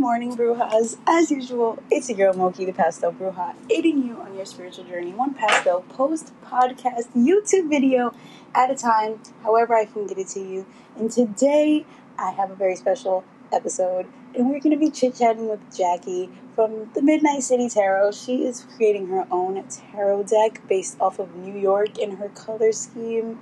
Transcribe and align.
morning, 0.00 0.34
Brujas. 0.34 0.96
As 1.06 1.30
usual, 1.30 1.78
it's 1.90 2.08
your 2.08 2.16
girl 2.16 2.32
Moki, 2.32 2.64
the 2.64 2.72
Pastel 2.72 3.12
Bruja, 3.12 3.54
aiding 3.68 4.02
you 4.02 4.16
on 4.16 4.34
your 4.34 4.46
spiritual 4.46 4.84
journey, 4.84 5.12
one 5.12 5.34
pastel 5.34 5.82
post 5.90 6.32
podcast 6.42 7.12
YouTube 7.14 7.68
video 7.68 8.14
at 8.54 8.70
a 8.70 8.74
time, 8.74 9.20
however 9.42 9.74
I 9.74 9.84
can 9.84 10.06
get 10.06 10.16
it 10.16 10.28
to 10.28 10.40
you. 10.40 10.64
And 10.96 11.10
today, 11.10 11.84
I 12.18 12.30
have 12.30 12.50
a 12.50 12.54
very 12.54 12.76
special 12.76 13.24
episode, 13.52 14.06
and 14.34 14.48
we're 14.48 14.60
going 14.60 14.70
to 14.70 14.78
be 14.78 14.90
chit 14.90 15.16
chatting 15.16 15.50
with 15.50 15.60
Jackie 15.76 16.30
from 16.54 16.90
the 16.94 17.02
Midnight 17.02 17.42
City 17.42 17.68
Tarot. 17.68 18.12
She 18.12 18.46
is 18.46 18.66
creating 18.74 19.08
her 19.08 19.26
own 19.30 19.62
tarot 19.68 20.22
deck 20.22 20.66
based 20.66 20.98
off 20.98 21.18
of 21.18 21.36
New 21.36 21.60
York, 21.60 21.98
and 21.98 22.16
her 22.16 22.30
color 22.30 22.72
scheme, 22.72 23.38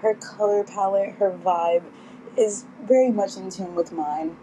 her 0.00 0.14
color 0.14 0.64
palette, 0.64 1.14
her 1.20 1.30
vibe 1.30 1.84
is 2.36 2.64
very 2.82 3.12
much 3.12 3.36
in 3.36 3.48
tune 3.48 3.76
with 3.76 3.92
mine. 3.92 4.36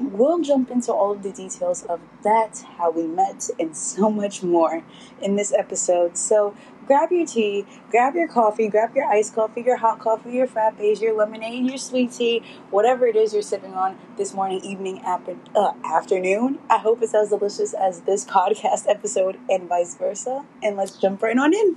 We'll 0.00 0.40
jump 0.40 0.70
into 0.70 0.92
all 0.92 1.10
of 1.10 1.24
the 1.24 1.32
details 1.32 1.82
of 1.84 2.00
that, 2.22 2.64
how 2.76 2.90
we 2.92 3.06
met, 3.06 3.50
and 3.58 3.76
so 3.76 4.10
much 4.10 4.44
more 4.44 4.84
in 5.20 5.34
this 5.34 5.52
episode. 5.52 6.16
So 6.16 6.54
grab 6.86 7.10
your 7.10 7.26
tea, 7.26 7.66
grab 7.90 8.14
your 8.14 8.28
coffee, 8.28 8.68
grab 8.68 8.94
your 8.94 9.06
iced 9.06 9.34
coffee, 9.34 9.62
your 9.62 9.76
hot 9.76 9.98
coffee, 9.98 10.30
your 10.30 10.46
frappes, 10.46 11.00
your 11.00 11.16
lemonade, 11.16 11.66
your 11.66 11.78
sweet 11.78 12.12
tea, 12.12 12.42
whatever 12.70 13.06
it 13.06 13.16
is 13.16 13.32
you're 13.32 13.42
sipping 13.42 13.74
on 13.74 13.98
this 14.16 14.32
morning, 14.32 14.60
evening, 14.64 15.02
uh, 15.04 15.72
afternoon. 15.84 16.60
I 16.70 16.78
hope 16.78 17.02
it's 17.02 17.14
as 17.14 17.30
delicious 17.30 17.74
as 17.74 18.02
this 18.02 18.24
podcast 18.24 18.84
episode 18.88 19.36
and 19.50 19.68
vice 19.68 19.96
versa. 19.96 20.44
And 20.62 20.76
let's 20.76 20.96
jump 20.96 21.22
right 21.22 21.36
on 21.36 21.52
in. 21.52 21.76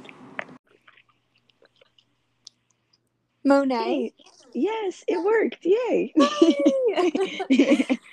Monet. 3.44 4.14
Yes, 4.54 5.04
it 5.08 5.24
worked. 5.24 5.66
Yay. 5.66 6.14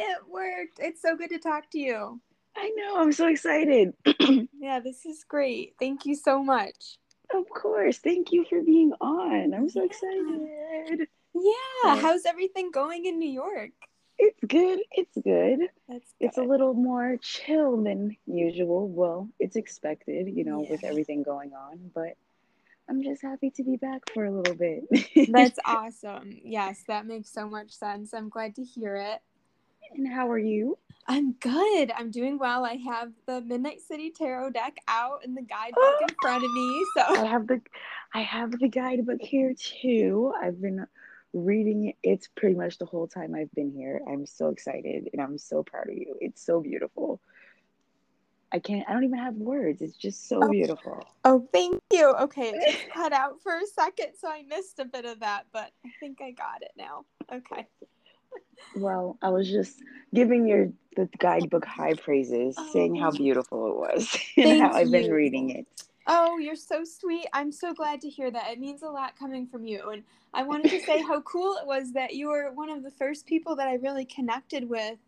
it 0.00 0.18
worked. 0.28 0.78
It's 0.78 1.02
so 1.02 1.16
good 1.16 1.30
to 1.30 1.38
talk 1.38 1.70
to 1.70 1.78
you. 1.78 2.20
I 2.56 2.72
know. 2.76 2.96
I'm 2.98 3.12
so 3.12 3.28
excited. 3.28 3.94
yeah, 4.58 4.80
this 4.80 5.06
is 5.06 5.24
great. 5.24 5.74
Thank 5.78 6.04
you 6.04 6.14
so 6.14 6.42
much. 6.42 6.98
Of 7.34 7.48
course. 7.48 7.98
Thank 7.98 8.32
you 8.32 8.44
for 8.44 8.62
being 8.62 8.92
on. 9.00 9.54
I'm 9.54 9.68
so 9.68 9.84
excited. 9.84 11.06
Yeah. 11.34 11.96
How's 11.96 12.24
everything 12.24 12.70
going 12.70 13.06
in 13.06 13.18
New 13.18 13.30
York? 13.30 13.70
It's 14.18 14.40
good. 14.46 14.80
It's 14.92 15.16
good. 15.16 15.60
That's 15.88 16.12
good. 16.18 16.26
It's 16.26 16.38
a 16.38 16.42
little 16.42 16.74
more 16.74 17.16
chill 17.22 17.82
than 17.82 18.16
usual. 18.26 18.88
Well, 18.88 19.28
it's 19.38 19.56
expected, 19.56 20.28
you 20.28 20.44
know, 20.44 20.62
yeah. 20.62 20.72
with 20.72 20.84
everything 20.84 21.22
going 21.22 21.52
on, 21.54 21.90
but 21.94 22.16
I'm 22.88 23.02
just 23.02 23.22
happy 23.22 23.50
to 23.52 23.62
be 23.62 23.76
back 23.76 24.02
for 24.12 24.24
a 24.24 24.30
little 24.30 24.56
bit. 24.56 24.82
That's 25.32 25.58
awesome. 25.64 26.36
Yes, 26.44 26.82
that 26.88 27.06
makes 27.06 27.32
so 27.32 27.48
much 27.48 27.70
sense. 27.70 28.12
I'm 28.12 28.28
glad 28.28 28.56
to 28.56 28.64
hear 28.64 28.96
it. 28.96 29.20
And 29.94 30.06
how 30.06 30.30
are 30.30 30.38
you? 30.38 30.78
I'm 31.06 31.32
good. 31.32 31.90
I'm 31.96 32.10
doing 32.10 32.38
well. 32.38 32.64
I 32.64 32.74
have 32.74 33.12
the 33.26 33.40
Midnight 33.40 33.80
City 33.80 34.10
Tarot 34.10 34.50
deck 34.50 34.76
out 34.86 35.24
and 35.24 35.36
the 35.36 35.42
guidebook 35.42 35.94
in 36.02 36.14
front 36.22 36.44
of 36.44 36.52
me. 36.52 36.86
So 36.96 37.02
I 37.02 37.26
have 37.26 37.46
the 37.46 37.60
I 38.14 38.22
have 38.22 38.52
the 38.58 38.68
guidebook 38.68 39.20
here 39.20 39.54
too. 39.54 40.32
I've 40.40 40.60
been 40.60 40.86
reading 41.32 41.88
it. 41.88 41.96
It's 42.02 42.28
pretty 42.36 42.54
much 42.54 42.78
the 42.78 42.86
whole 42.86 43.08
time 43.08 43.34
I've 43.34 43.52
been 43.52 43.72
here. 43.72 44.00
I'm 44.08 44.26
so 44.26 44.48
excited 44.48 45.08
and 45.12 45.20
I'm 45.20 45.38
so 45.38 45.62
proud 45.62 45.88
of 45.88 45.94
you. 45.94 46.16
It's 46.20 46.44
so 46.44 46.60
beautiful. 46.60 47.20
I 48.52 48.58
can't, 48.58 48.88
I 48.88 48.92
don't 48.92 49.04
even 49.04 49.18
have 49.18 49.34
words. 49.34 49.80
It's 49.80 49.96
just 49.96 50.28
so 50.28 50.40
oh. 50.42 50.48
beautiful. 50.48 51.04
Oh, 51.24 51.46
thank 51.52 51.80
you. 51.92 52.08
Okay, 52.20 52.48
it 52.48 52.72
just 52.72 52.90
cut 52.94 53.12
out 53.12 53.40
for 53.40 53.56
a 53.56 53.66
second, 53.66 54.08
so 54.18 54.28
I 54.28 54.42
missed 54.42 54.80
a 54.80 54.84
bit 54.84 55.04
of 55.04 55.20
that, 55.20 55.46
but 55.52 55.70
I 55.84 55.90
think 56.00 56.20
I 56.20 56.32
got 56.32 56.62
it 56.62 56.72
now. 56.76 57.04
Okay. 57.32 57.68
Well, 58.76 59.18
I 59.22 59.30
was 59.30 59.50
just 59.50 59.82
giving 60.14 60.46
your 60.46 60.68
the 60.96 61.08
guidebook 61.18 61.64
high 61.64 61.94
praises, 61.94 62.54
oh. 62.58 62.72
saying 62.72 62.96
how 62.96 63.10
beautiful 63.10 63.68
it 63.68 63.76
was 63.76 64.18
and 64.36 64.60
how 64.60 64.72
I've 64.72 64.90
been 64.90 65.10
reading 65.10 65.50
it. 65.50 65.66
Oh, 66.06 66.38
you're 66.38 66.56
so 66.56 66.82
sweet. 66.82 67.26
I'm 67.32 67.52
so 67.52 67.72
glad 67.72 68.00
to 68.00 68.08
hear 68.08 68.30
that. 68.30 68.50
It 68.50 68.58
means 68.58 68.82
a 68.82 68.88
lot 68.88 69.16
coming 69.16 69.46
from 69.46 69.64
you. 69.64 69.90
And 69.90 70.02
I 70.34 70.42
wanted 70.42 70.70
to 70.70 70.80
say 70.80 71.00
how 71.00 71.20
cool 71.20 71.56
it 71.60 71.66
was 71.66 71.92
that 71.92 72.14
you 72.14 72.28
were 72.28 72.50
one 72.52 72.68
of 72.68 72.82
the 72.82 72.90
first 72.90 73.26
people 73.26 73.54
that 73.56 73.68
I 73.68 73.74
really 73.74 74.04
connected 74.04 74.68
with 74.68 74.98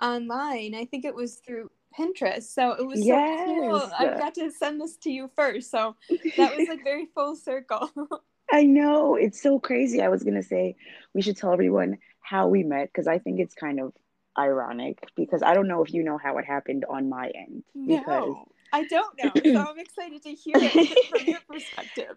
online. 0.00 0.74
I 0.74 0.84
think 0.84 1.04
it 1.04 1.14
was 1.14 1.36
through 1.36 1.70
Pinterest. 1.98 2.44
So 2.44 2.72
it 2.72 2.86
was 2.86 3.04
yes. 3.04 3.48
so 3.48 3.60
cool. 3.60 3.90
I 3.98 4.18
got 4.18 4.34
to 4.34 4.50
send 4.50 4.80
this 4.80 4.96
to 4.98 5.10
you 5.10 5.30
first. 5.34 5.70
So 5.70 5.96
that 6.36 6.56
was 6.56 6.68
like 6.68 6.84
very 6.84 7.06
full 7.14 7.36
circle. 7.36 7.90
I 8.52 8.64
know. 8.64 9.16
It's 9.16 9.42
so 9.42 9.58
crazy. 9.58 10.02
I 10.02 10.08
was 10.08 10.22
going 10.22 10.34
to 10.34 10.42
say 10.42 10.76
we 11.14 11.22
should 11.22 11.36
tell 11.36 11.52
everyone 11.52 11.98
how 12.20 12.48
we 12.48 12.62
met 12.62 12.88
because 12.88 13.06
I 13.06 13.18
think 13.18 13.40
it's 13.40 13.54
kind 13.54 13.80
of 13.80 13.92
ironic 14.38 14.98
because 15.16 15.42
I 15.42 15.54
don't 15.54 15.68
know 15.68 15.82
if 15.82 15.92
you 15.92 16.02
know 16.02 16.18
how 16.18 16.38
it 16.38 16.44
happened 16.44 16.84
on 16.88 17.08
my 17.08 17.30
end. 17.34 17.64
Because 17.74 18.04
no, 18.06 18.48
I 18.72 18.84
don't 18.84 19.16
know. 19.22 19.32
so 19.34 19.70
I'm 19.70 19.78
excited 19.78 20.22
to 20.22 20.30
hear 20.30 20.56
it 20.56 21.08
from 21.10 21.26
your 21.26 21.40
perspective. 21.48 22.16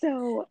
So 0.00 0.48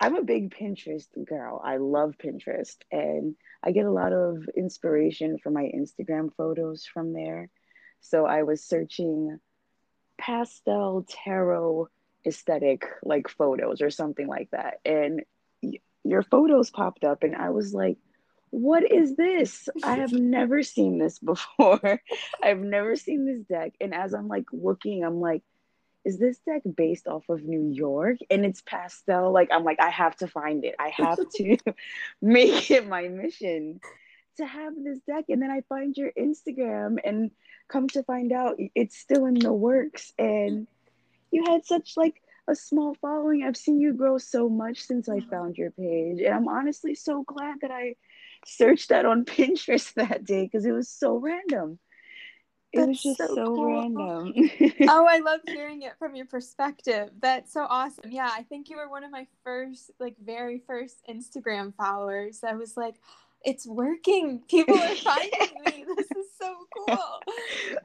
I'm 0.00 0.16
a 0.16 0.22
big 0.22 0.54
Pinterest 0.54 1.08
girl. 1.26 1.60
I 1.64 1.78
love 1.78 2.14
Pinterest 2.22 2.76
and 2.92 3.34
I 3.62 3.72
get 3.72 3.86
a 3.86 3.90
lot 3.90 4.12
of 4.12 4.48
inspiration 4.56 5.38
from 5.38 5.54
my 5.54 5.70
Instagram 5.74 6.30
photos 6.36 6.86
from 6.86 7.12
there. 7.12 7.50
So 8.00 8.26
I 8.26 8.44
was 8.44 8.64
searching 8.64 9.38
pastel 10.18 11.04
tarot 11.08 11.88
aesthetic 12.28 12.86
like 13.02 13.28
photos 13.28 13.82
or 13.82 13.90
something 13.90 14.28
like 14.28 14.50
that. 14.52 14.80
And 14.84 15.22
y- 15.62 15.80
your 16.04 16.22
photos 16.22 16.70
popped 16.70 17.04
up, 17.04 17.22
and 17.22 17.34
I 17.34 17.50
was 17.50 17.74
like, 17.74 17.98
what 18.50 18.90
is 18.90 19.16
this? 19.16 19.68
I 19.84 19.96
have 19.96 20.12
never 20.12 20.62
seen 20.62 20.98
this 20.98 21.18
before. 21.32 22.00
I've 22.42 22.60
never 22.60 22.96
seen 22.96 23.26
this 23.26 23.42
deck. 23.42 23.74
And 23.80 23.94
as 23.94 24.14
I'm 24.14 24.28
like 24.28 24.46
looking, 24.52 25.04
I'm 25.04 25.20
like, 25.20 25.42
is 26.04 26.18
this 26.18 26.38
deck 26.38 26.62
based 26.76 27.06
off 27.06 27.28
of 27.28 27.42
New 27.42 27.70
York? 27.70 28.18
And 28.30 28.46
it's 28.46 28.62
pastel. 28.62 29.32
Like, 29.32 29.50
I'm 29.52 29.64
like, 29.64 29.80
I 29.80 29.90
have 29.90 30.16
to 30.16 30.26
find 30.26 30.64
it. 30.64 30.74
I 30.78 30.88
have 30.90 31.18
to 31.36 31.56
make 32.22 32.70
it 32.70 32.88
my 32.88 33.08
mission 33.08 33.80
to 34.38 34.46
have 34.46 34.72
this 34.82 35.00
deck. 35.00 35.26
And 35.28 35.42
then 35.42 35.50
I 35.50 35.62
find 35.68 35.96
your 35.96 36.10
Instagram 36.12 36.96
and 37.04 37.30
come 37.68 37.88
to 37.88 38.02
find 38.04 38.32
out 38.32 38.56
it's 38.74 38.96
still 38.96 39.26
in 39.26 39.34
the 39.34 39.52
works. 39.52 40.12
And 40.18 40.66
you 41.30 41.44
had 41.46 41.64
such 41.64 41.96
like 41.96 42.22
a 42.48 42.54
small 42.54 42.94
following. 43.00 43.44
I've 43.44 43.56
seen 43.56 43.80
you 43.80 43.92
grow 43.92 44.18
so 44.18 44.48
much 44.48 44.82
since 44.82 45.08
I 45.08 45.18
mm-hmm. 45.18 45.30
found 45.30 45.56
your 45.56 45.70
page. 45.70 46.20
And 46.20 46.34
I'm 46.34 46.48
honestly 46.48 46.94
so 46.94 47.22
glad 47.24 47.56
that 47.62 47.70
I 47.70 47.96
searched 48.46 48.88
that 48.88 49.06
on 49.06 49.24
Pinterest 49.26 49.92
that 49.94 50.24
day 50.24 50.44
because 50.44 50.64
it 50.64 50.72
was 50.72 50.88
so 50.88 51.16
random. 51.16 51.78
It 52.70 52.80
That's 52.80 52.88
was 52.88 53.02
just 53.02 53.18
so, 53.18 53.34
so 53.34 53.44
cool. 53.54 53.66
random. 53.66 54.34
oh, 54.88 55.06
I 55.08 55.20
love 55.20 55.40
hearing 55.46 55.82
it 55.82 55.94
from 55.98 56.14
your 56.14 56.26
perspective. 56.26 57.10
That's 57.18 57.52
so 57.52 57.66
awesome. 57.68 58.10
Yeah, 58.10 58.30
I 58.30 58.42
think 58.42 58.68
you 58.68 58.76
were 58.76 58.90
one 58.90 59.04
of 59.04 59.10
my 59.10 59.26
first, 59.42 59.90
like, 59.98 60.16
very 60.22 60.62
first 60.66 60.98
Instagram 61.08 61.74
followers. 61.74 62.40
I 62.46 62.54
was 62.54 62.76
like, 62.76 62.96
it's 63.44 63.66
working. 63.66 64.42
People 64.48 64.76
are 64.78 64.94
finding 64.94 65.30
me. 65.64 65.84
This 65.96 66.10
is 66.10 66.26
so 66.40 66.54
cool. 66.76 67.20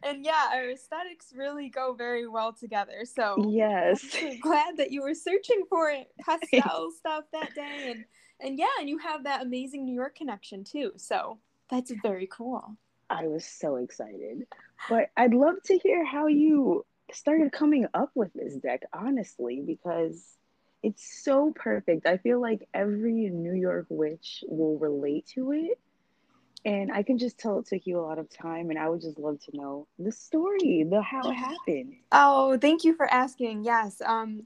And 0.03 0.25
yeah, 0.25 0.49
our 0.53 0.69
aesthetics 0.69 1.33
really 1.35 1.69
go 1.69 1.93
very 1.93 2.27
well 2.27 2.53
together. 2.53 3.05
So 3.05 3.49
yes, 3.49 4.05
I'm 4.21 4.39
glad 4.41 4.77
that 4.77 4.91
you 4.91 5.01
were 5.01 5.15
searching 5.15 5.63
for 5.69 5.89
it, 5.89 6.11
pastel 6.19 6.91
stuff 6.91 7.23
that 7.31 7.55
day, 7.55 7.91
and 7.91 8.05
and 8.39 8.59
yeah, 8.59 8.65
and 8.79 8.89
you 8.89 8.97
have 8.99 9.23
that 9.23 9.41
amazing 9.41 9.85
New 9.85 9.95
York 9.95 10.15
connection 10.15 10.63
too. 10.63 10.91
So 10.97 11.39
that's 11.69 11.91
very 12.03 12.27
cool. 12.27 12.75
I 13.09 13.27
was 13.27 13.45
so 13.45 13.77
excited, 13.77 14.45
but 14.89 15.09
I'd 15.15 15.33
love 15.33 15.55
to 15.65 15.77
hear 15.77 16.03
how 16.03 16.27
you 16.27 16.85
started 17.11 17.51
coming 17.51 17.87
up 17.93 18.11
with 18.15 18.33
this 18.33 18.55
deck, 18.55 18.83
honestly, 18.93 19.63
because 19.65 20.37
it's 20.83 21.23
so 21.23 21.53
perfect. 21.55 22.05
I 22.05 22.17
feel 22.17 22.41
like 22.41 22.67
every 22.73 23.29
New 23.29 23.53
York 23.53 23.87
witch 23.89 24.43
will 24.47 24.77
relate 24.77 25.25
to 25.33 25.53
it. 25.53 25.79
And 26.65 26.91
I 26.91 27.03
can 27.03 27.17
just 27.17 27.37
tell 27.37 27.59
it 27.59 27.65
took 27.65 27.85
you 27.85 27.99
a 27.99 28.01
lot 28.01 28.19
of 28.19 28.29
time 28.29 28.69
and 28.69 28.79
I 28.79 28.87
would 28.89 29.01
just 29.01 29.17
love 29.17 29.39
to 29.45 29.57
know 29.57 29.87
the 29.97 30.11
story, 30.11 30.85
the 30.89 31.01
how 31.01 31.29
it 31.29 31.35
happened. 31.35 31.95
Oh, 32.11 32.57
thank 32.57 32.83
you 32.83 32.95
for 32.95 33.11
asking. 33.11 33.63
Yes. 33.63 34.01
Um 34.05 34.43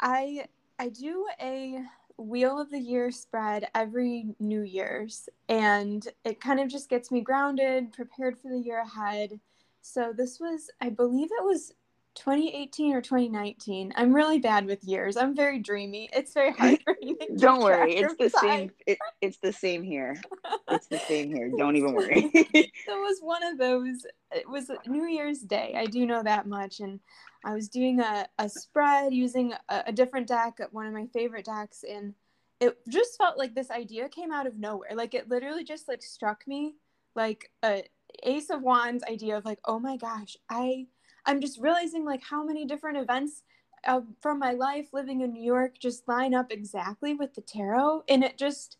I 0.00 0.46
I 0.78 0.88
do 0.88 1.26
a 1.40 1.84
wheel 2.16 2.60
of 2.60 2.70
the 2.70 2.78
year 2.78 3.12
spread 3.12 3.68
every 3.74 4.34
New 4.40 4.62
Year's 4.62 5.28
and 5.48 6.06
it 6.24 6.40
kind 6.40 6.58
of 6.58 6.68
just 6.68 6.88
gets 6.88 7.12
me 7.12 7.20
grounded, 7.20 7.92
prepared 7.92 8.38
for 8.38 8.48
the 8.48 8.58
year 8.58 8.80
ahead. 8.80 9.38
So 9.80 10.12
this 10.16 10.40
was 10.40 10.70
I 10.80 10.88
believe 10.88 11.28
it 11.30 11.44
was 11.44 11.72
2018 12.18 12.94
or 12.94 13.00
2019. 13.00 13.92
I'm 13.94 14.12
really 14.12 14.40
bad 14.40 14.66
with 14.66 14.82
years. 14.82 15.16
I'm 15.16 15.36
very 15.36 15.60
dreamy. 15.60 16.10
It's 16.12 16.34
very 16.34 16.52
hard 16.52 16.80
for 16.84 16.96
me. 17.00 17.16
Don't 17.36 17.62
worry. 17.62 17.94
It's 17.94 18.16
the 18.16 18.28
same. 18.28 18.72
It, 18.86 18.98
it's 19.20 19.38
the 19.38 19.52
same 19.52 19.84
here. 19.84 20.20
It's 20.68 20.88
the 20.88 20.98
same 20.98 21.32
here. 21.32 21.50
Don't 21.56 21.76
even 21.76 21.94
worry. 21.94 22.30
it 22.34 22.72
was 22.88 23.20
one 23.20 23.44
of 23.44 23.56
those. 23.56 24.04
It 24.32 24.48
was 24.48 24.68
New 24.86 25.06
Year's 25.06 25.40
Day. 25.40 25.74
I 25.76 25.86
do 25.86 26.06
know 26.06 26.22
that 26.24 26.48
much. 26.48 26.80
And 26.80 26.98
I 27.44 27.54
was 27.54 27.68
doing 27.68 28.00
a, 28.00 28.26
a 28.38 28.48
spread 28.48 29.14
using 29.14 29.52
a, 29.68 29.84
a 29.86 29.92
different 29.92 30.26
deck, 30.26 30.58
one 30.72 30.86
of 30.86 30.92
my 30.92 31.06
favorite 31.12 31.44
decks. 31.44 31.84
And 31.88 32.14
it 32.60 32.76
just 32.88 33.16
felt 33.16 33.38
like 33.38 33.54
this 33.54 33.70
idea 33.70 34.08
came 34.08 34.32
out 34.32 34.48
of 34.48 34.58
nowhere. 34.58 34.90
Like 34.94 35.14
it 35.14 35.28
literally 35.28 35.62
just 35.62 35.86
like 35.86 36.02
struck 36.02 36.46
me 36.48 36.74
like 37.14 37.52
a 37.62 37.84
Ace 38.24 38.50
of 38.50 38.62
Wands 38.62 39.04
idea 39.04 39.36
of 39.36 39.44
like, 39.44 39.60
oh 39.64 39.78
my 39.78 39.96
gosh, 39.96 40.36
I 40.50 40.86
I'm 41.28 41.40
just 41.40 41.60
realizing 41.60 42.04
like 42.04 42.22
how 42.22 42.42
many 42.42 42.64
different 42.64 42.96
events 42.96 43.42
uh, 43.86 44.00
from 44.20 44.40
my 44.40 44.52
life 44.52 44.88
living 44.92 45.20
in 45.20 45.32
New 45.32 45.42
York 45.42 45.78
just 45.78 46.08
line 46.08 46.34
up 46.34 46.50
exactly 46.50 47.14
with 47.14 47.34
the 47.34 47.42
tarot, 47.42 48.02
and 48.08 48.24
it 48.24 48.36
just 48.38 48.78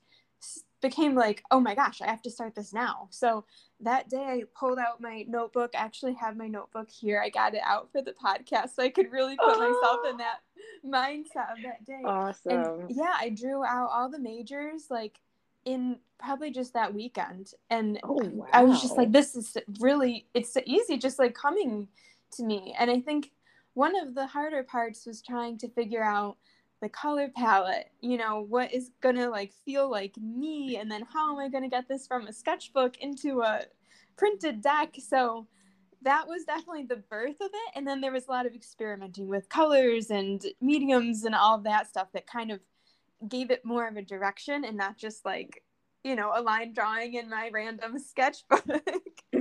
became 0.81 1.15
like, 1.15 1.43
oh 1.51 1.61
my 1.61 1.75
gosh, 1.75 2.01
I 2.01 2.07
have 2.07 2.23
to 2.23 2.31
start 2.31 2.55
this 2.55 2.73
now. 2.73 3.09
So 3.11 3.45
that 3.81 4.09
day 4.09 4.25
I 4.25 4.43
pulled 4.59 4.79
out 4.79 5.01
my 5.01 5.25
notebook. 5.29 5.73
I 5.75 5.79
actually 5.79 6.15
have 6.15 6.37
my 6.37 6.49
notebook 6.49 6.89
here. 6.89 7.21
I 7.23 7.29
got 7.31 7.55
it 7.55 7.63
out 7.65 7.91
for 7.93 8.01
the 8.01 8.13
podcast 8.13 8.75
so 8.75 8.83
I 8.83 8.89
could 8.89 9.13
really 9.13 9.37
put 9.37 9.57
oh. 9.57 9.61
myself 9.61 10.01
in 10.11 10.17
that 10.19 10.39
mindset 10.87 11.53
of 11.53 11.63
that 11.65 11.85
day. 11.85 12.03
Awesome. 12.05 12.53
And 12.53 12.91
yeah, 12.91 13.15
I 13.19 13.31
drew 13.31 13.65
out 13.65 13.91
all 13.93 14.09
the 14.09 14.21
majors 14.21 14.87
like 14.89 15.19
in 15.65 15.99
probably 16.19 16.51
just 16.51 16.75
that 16.75 16.95
weekend. 16.95 17.53
And 17.71 17.99
oh, 18.05 18.21
wow. 18.23 18.47
I 18.53 18.63
was 18.63 18.81
just 18.81 18.97
like, 18.97 19.13
this 19.13 19.35
is 19.35 19.57
really, 19.81 20.27
it's 20.33 20.57
easy, 20.65 20.97
just 20.97 21.19
like 21.19 21.35
coming 21.35 21.89
to 22.33 22.45
me. 22.45 22.75
And 22.79 22.91
I 22.91 23.01
think 23.01 23.31
one 23.75 23.99
of 23.99 24.15
the 24.15 24.27
harder 24.27 24.63
parts 24.63 25.07
was 25.07 25.23
trying 25.23 25.59
to 25.59 25.69
figure 25.69 26.05
out 26.05 26.37
the 26.81 26.89
color 26.89 27.29
palette 27.35 27.91
you 28.01 28.17
know 28.17 28.47
what 28.49 28.73
is 28.73 28.93
gonna 29.01 29.29
like 29.29 29.53
feel 29.65 29.91
like 29.91 30.17
me 30.17 30.77
and 30.77 30.89
then 30.89 31.05
how 31.13 31.33
am 31.33 31.45
i 31.45 31.49
gonna 31.49 31.69
get 31.69 31.89
this 31.89 32.07
from 32.07 32.29
a 32.29 32.33
sketchbook 32.33 32.97
into 32.99 33.41
a 33.41 33.63
printed 34.19 34.61
deck? 34.61 34.97
So 34.99 35.47
that 36.03 36.29
was 36.29 36.45
definitely 36.45 36.85
the 36.85 36.97
birth 36.97 37.41
of 37.41 37.51
it. 37.53 37.73
And 37.75 37.87
then 37.87 38.03
there 38.03 38.13
was 38.13 38.27
a 38.29 38.31
lot 38.31 38.45
of 38.45 38.55
experimenting 38.55 39.29
with 39.29 39.49
colors 39.49 40.11
and 40.11 40.45
mediums 40.61 41.25
and 41.25 41.35
all 41.35 41.59
that 41.59 41.89
stuff 41.89 42.09
that 42.13 42.27
kind 42.27 42.51
of 42.51 42.61
gave 43.29 43.51
it 43.51 43.65
more 43.65 43.89
of 43.89 43.97
a 43.97 44.03
direction 44.03 44.65
and 44.65 44.77
not 44.77 44.97
just 44.97 45.25
like 45.25 45.65
you 46.05 46.15
know 46.15 46.31
a 46.37 46.41
line 46.41 46.73
drawing 46.73 47.15
in 47.15 47.29
my 47.29 47.51
random 47.53 47.99
sketchbook 48.09 48.65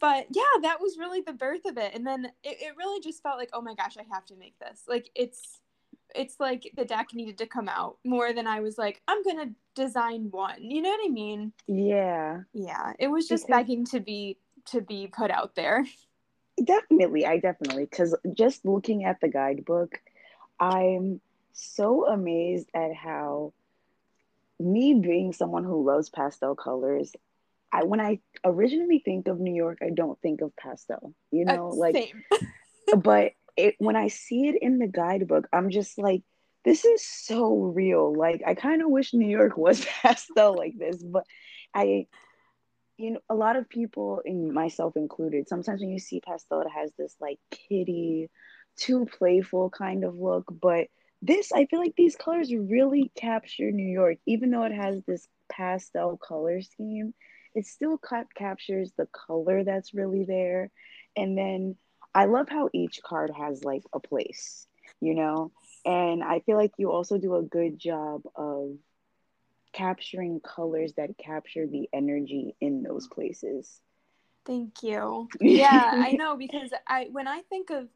but 0.00 0.26
yeah 0.30 0.60
that 0.62 0.80
was 0.80 0.98
really 0.98 1.22
the 1.22 1.32
birth 1.32 1.64
of 1.64 1.78
it 1.78 1.94
and 1.94 2.06
then 2.06 2.26
it, 2.42 2.58
it 2.60 2.76
really 2.76 3.00
just 3.00 3.22
felt 3.22 3.38
like 3.38 3.50
oh 3.52 3.62
my 3.62 3.74
gosh 3.74 3.96
i 3.98 4.04
have 4.12 4.24
to 4.26 4.36
make 4.36 4.58
this. 4.58 4.82
Like 4.86 5.10
it's 5.14 5.60
it's 6.14 6.40
like 6.40 6.70
the 6.76 6.84
deck 6.84 7.08
needed 7.14 7.38
to 7.38 7.46
come 7.46 7.68
out 7.68 7.98
more 8.04 8.32
than 8.32 8.46
i 8.46 8.60
was 8.60 8.76
like 8.76 9.00
i'm 9.06 9.22
gonna 9.22 9.50
design 9.74 10.28
one 10.30 10.62
you 10.62 10.82
know 10.82 10.90
what 10.90 11.06
i 11.06 11.08
mean? 11.08 11.52
Yeah. 11.66 12.40
Yeah 12.52 12.92
it 12.98 13.08
was 13.08 13.28
just 13.28 13.46
because... 13.46 13.60
begging 13.60 13.84
to 13.86 14.00
be 14.00 14.38
to 14.66 14.82
be 14.82 15.06
put 15.06 15.30
out 15.30 15.54
there. 15.54 15.86
Definitely 16.62 17.24
i 17.24 17.38
definitely 17.38 17.84
because 17.84 18.14
just 18.34 18.64
looking 18.66 19.04
at 19.04 19.20
the 19.20 19.28
guidebook 19.28 20.00
i'm 20.58 21.20
so 21.52 22.06
amazed 22.06 22.68
at 22.74 22.94
how 22.94 23.52
me 24.58 24.94
being 24.94 25.32
someone 25.32 25.64
who 25.64 25.84
loves 25.84 26.10
pastel 26.10 26.54
colors 26.54 27.12
I 27.72 27.84
when 27.84 28.00
I 28.00 28.20
originally 28.44 29.00
think 29.04 29.28
of 29.28 29.38
New 29.38 29.54
York, 29.54 29.78
I 29.82 29.90
don't 29.90 30.20
think 30.20 30.40
of 30.40 30.54
pastel. 30.56 31.14
You 31.30 31.44
know, 31.44 31.70
uh, 31.70 31.74
like 31.74 32.14
but 32.96 33.32
it 33.56 33.76
when 33.78 33.96
I 33.96 34.08
see 34.08 34.48
it 34.48 34.56
in 34.60 34.78
the 34.78 34.86
guidebook, 34.86 35.48
I'm 35.52 35.70
just 35.70 35.98
like, 35.98 36.22
this 36.64 36.84
is 36.84 37.04
so 37.04 37.54
real. 37.54 38.14
Like 38.14 38.42
I 38.46 38.54
kind 38.54 38.82
of 38.82 38.90
wish 38.90 39.14
New 39.14 39.28
York 39.28 39.56
was 39.56 39.84
pastel 40.02 40.56
like 40.56 40.76
this, 40.78 41.02
but 41.02 41.24
I 41.74 42.06
you 43.00 43.12
know, 43.12 43.20
a 43.30 43.34
lot 43.34 43.56
of 43.56 43.68
people, 43.68 44.20
and 44.26 44.52
myself 44.52 44.94
included, 44.94 45.48
sometimes 45.48 45.80
when 45.80 45.88
you 45.88 45.98
see 45.98 46.20
pastel, 46.20 46.60
it 46.60 46.68
has 46.74 46.90
this 46.98 47.16
like 47.18 47.38
kitty, 47.50 48.28
too 48.76 49.06
playful 49.06 49.70
kind 49.70 50.04
of 50.04 50.16
look. 50.16 50.44
But 50.50 50.88
this, 51.22 51.50
I 51.50 51.64
feel 51.64 51.80
like 51.80 51.94
these 51.96 52.14
colors 52.14 52.52
really 52.52 53.10
capture 53.14 53.70
New 53.70 53.88
York, 53.88 54.18
even 54.26 54.50
though 54.50 54.64
it 54.64 54.72
has 54.72 55.02
this 55.06 55.26
pastel 55.50 56.18
color 56.18 56.60
scheme 56.60 57.14
it 57.54 57.66
still 57.66 57.98
cap- 57.98 58.34
captures 58.34 58.92
the 58.96 59.06
color 59.06 59.64
that's 59.64 59.94
really 59.94 60.24
there. 60.24 60.70
And 61.16 61.36
then 61.36 61.76
I 62.14 62.26
love 62.26 62.48
how 62.48 62.68
each 62.72 63.00
card 63.02 63.30
has 63.36 63.64
like 63.64 63.82
a 63.92 64.00
place, 64.00 64.66
you 65.00 65.14
know? 65.14 65.52
And 65.84 66.22
I 66.22 66.40
feel 66.40 66.56
like 66.56 66.72
you 66.78 66.90
also 66.90 67.18
do 67.18 67.36
a 67.36 67.42
good 67.42 67.78
job 67.78 68.22
of 68.34 68.76
capturing 69.72 70.40
colors 70.40 70.94
that 70.96 71.16
capture 71.18 71.66
the 71.66 71.88
energy 71.92 72.54
in 72.60 72.82
those 72.82 73.06
places. 73.08 73.80
Thank 74.44 74.82
you. 74.82 75.28
Yeah, 75.40 75.92
I 75.94 76.12
know 76.12 76.36
because 76.36 76.70
I 76.88 77.08
when 77.12 77.28
I 77.28 77.42
think 77.42 77.70
of 77.70 77.88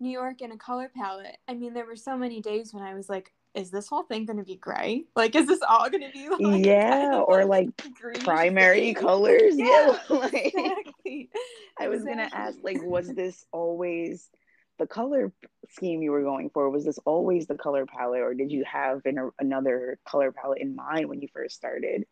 New 0.00 0.10
York 0.10 0.42
in 0.42 0.52
a 0.52 0.56
color 0.58 0.90
palette, 0.94 1.38
I 1.48 1.54
mean 1.54 1.74
there 1.74 1.86
were 1.86 1.96
so 1.96 2.16
many 2.16 2.40
days 2.40 2.74
when 2.74 2.82
I 2.82 2.94
was 2.94 3.08
like, 3.08 3.32
is 3.54 3.70
this 3.70 3.88
whole 3.88 4.02
thing 4.02 4.24
going 4.24 4.38
to 4.38 4.44
be 4.44 4.56
gray? 4.56 5.04
Like, 5.14 5.34
is 5.34 5.46
this 5.46 5.60
all 5.68 5.88
going 5.90 6.02
to 6.02 6.10
be 6.10 6.28
like, 6.44 6.64
yeah, 6.64 6.90
kind 6.90 7.14
of 7.14 7.24
or 7.28 7.44
like, 7.44 7.68
like 8.04 8.24
primary 8.24 8.94
colors? 8.94 9.54
yeah, 9.56 9.66
yeah. 9.66 9.98
like, 10.16 10.54
exactly. 10.54 11.30
I 11.78 11.88
was 11.88 12.02
exactly. 12.02 12.14
going 12.14 12.30
to 12.30 12.36
ask, 12.36 12.58
like, 12.62 12.82
was 12.82 13.08
this 13.08 13.44
always 13.52 14.30
the 14.78 14.86
color 14.86 15.32
scheme 15.70 16.02
you 16.02 16.12
were 16.12 16.22
going 16.22 16.50
for? 16.50 16.70
Was 16.70 16.84
this 16.84 16.98
always 17.04 17.46
the 17.46 17.56
color 17.56 17.86
palette, 17.86 18.20
or 18.20 18.34
did 18.34 18.50
you 18.50 18.64
have 18.64 19.02
an, 19.04 19.30
another 19.38 19.98
color 20.06 20.32
palette 20.32 20.60
in 20.60 20.74
mind 20.74 21.08
when 21.08 21.20
you 21.20 21.28
first 21.32 21.56
started? 21.56 22.04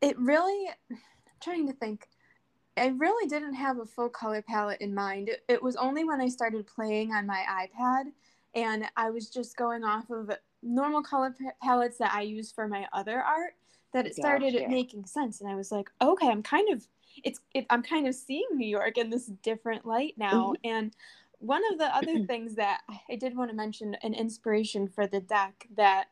It 0.00 0.18
really, 0.18 0.68
I'm 0.90 0.98
trying 1.40 1.66
to 1.68 1.72
think. 1.72 2.08
I 2.76 2.94
really 2.96 3.28
didn't 3.28 3.54
have 3.54 3.80
a 3.80 3.84
full 3.84 4.08
color 4.08 4.40
palette 4.40 4.80
in 4.80 4.94
mind. 4.94 5.28
It, 5.28 5.42
it 5.48 5.60
was 5.60 5.74
only 5.74 6.04
when 6.04 6.20
I 6.20 6.28
started 6.28 6.64
playing 6.64 7.12
on 7.12 7.26
my 7.26 7.44
iPad 7.50 8.12
and 8.54 8.84
I 8.96 9.10
was 9.10 9.28
just 9.28 9.56
going 9.56 9.84
off 9.84 10.10
of 10.10 10.30
normal 10.62 11.02
color 11.02 11.34
palettes 11.62 11.98
that 11.98 12.12
I 12.12 12.22
use 12.22 12.52
for 12.52 12.68
my 12.68 12.86
other 12.92 13.20
art 13.20 13.54
that 13.92 14.06
it 14.06 14.14
started 14.14 14.68
making 14.68 15.06
sense 15.06 15.40
and 15.40 15.50
I 15.50 15.54
was 15.54 15.72
like 15.72 15.90
okay 16.00 16.28
I'm 16.28 16.42
kind 16.42 16.72
of 16.72 16.86
it's 17.24 17.40
it, 17.54 17.66
I'm 17.70 17.82
kind 17.82 18.06
of 18.06 18.14
seeing 18.14 18.46
New 18.54 18.68
York 18.68 18.98
in 18.98 19.10
this 19.10 19.26
different 19.42 19.86
light 19.86 20.14
now 20.16 20.52
mm-hmm. 20.52 20.70
and 20.76 20.92
one 21.38 21.62
of 21.72 21.78
the 21.78 21.94
other 21.94 22.18
things 22.26 22.54
that 22.56 22.80
I 23.10 23.16
did 23.16 23.36
want 23.36 23.50
to 23.50 23.56
mention 23.56 23.94
an 24.02 24.14
inspiration 24.14 24.88
for 24.88 25.06
the 25.06 25.20
deck 25.20 25.66
that 25.76 26.06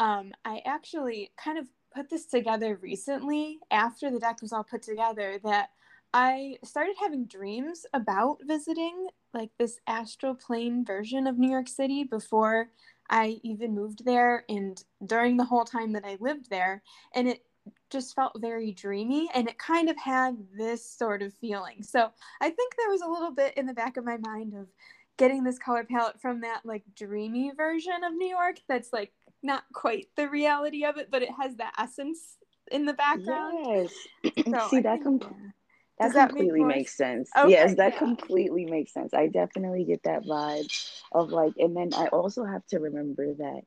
um, 0.00 0.32
I 0.44 0.62
actually 0.66 1.30
kind 1.36 1.58
of 1.58 1.66
put 1.94 2.10
this 2.10 2.26
together 2.26 2.78
recently 2.82 3.58
after 3.70 4.10
the 4.10 4.20
deck 4.20 4.42
was 4.42 4.52
all 4.52 4.64
put 4.64 4.82
together 4.82 5.38
that 5.44 5.70
I 6.12 6.56
started 6.64 6.94
having 7.00 7.26
dreams 7.26 7.86
about 7.92 8.38
visiting 8.42 9.08
like 9.32 9.50
this 9.58 9.78
astral 9.86 10.34
plane 10.34 10.84
version 10.84 11.26
of 11.26 11.38
New 11.38 11.50
York 11.50 11.68
City 11.68 12.04
before 12.04 12.68
I 13.10 13.38
even 13.42 13.74
moved 13.74 14.04
there 14.04 14.44
and 14.48 14.82
during 15.04 15.36
the 15.36 15.44
whole 15.44 15.64
time 15.64 15.92
that 15.92 16.04
I 16.04 16.16
lived 16.20 16.50
there. 16.50 16.82
And 17.14 17.28
it 17.28 17.44
just 17.90 18.14
felt 18.14 18.32
very 18.40 18.72
dreamy 18.72 19.28
and 19.34 19.48
it 19.48 19.58
kind 19.58 19.88
of 19.88 19.96
had 19.96 20.36
this 20.56 20.88
sort 20.88 21.22
of 21.22 21.34
feeling. 21.34 21.82
So 21.82 22.10
I 22.40 22.50
think 22.50 22.74
there 22.76 22.90
was 22.90 23.02
a 23.02 23.08
little 23.08 23.32
bit 23.32 23.54
in 23.56 23.66
the 23.66 23.74
back 23.74 23.96
of 23.96 24.04
my 24.04 24.18
mind 24.18 24.54
of 24.54 24.68
getting 25.16 25.44
this 25.44 25.58
color 25.58 25.84
palette 25.84 26.20
from 26.20 26.40
that 26.42 26.60
like 26.64 26.82
dreamy 26.94 27.52
version 27.56 28.04
of 28.04 28.12
New 28.12 28.28
York 28.28 28.56
that's 28.68 28.92
like 28.92 29.12
not 29.42 29.64
quite 29.72 30.08
the 30.16 30.28
reality 30.28 30.84
of 30.84 30.96
it, 30.96 31.10
but 31.10 31.22
it 31.22 31.30
has 31.40 31.56
that 31.56 31.74
essence 31.78 32.38
in 32.70 32.84
the 32.84 32.94
background. 32.94 33.58
Yes. 33.64 33.92
So 34.46 34.68
See, 34.70 34.80
that 34.80 35.02
com- 35.02 35.18
yeah. 35.20 35.50
That 35.98 36.12
completely 36.12 36.60
make 36.64 36.76
makes 36.76 36.96
sense. 36.96 37.30
Okay, 37.36 37.50
yes, 37.50 37.76
that 37.76 37.94
yeah. 37.94 37.98
completely 37.98 38.66
makes 38.66 38.92
sense. 38.92 39.14
I 39.14 39.28
definitely 39.28 39.84
get 39.84 40.02
that 40.02 40.24
vibe 40.24 40.68
of 41.12 41.30
like, 41.30 41.54
and 41.58 41.76
then 41.76 41.90
I 41.94 42.08
also 42.08 42.44
have 42.44 42.66
to 42.68 42.78
remember 42.78 43.34
that 43.34 43.62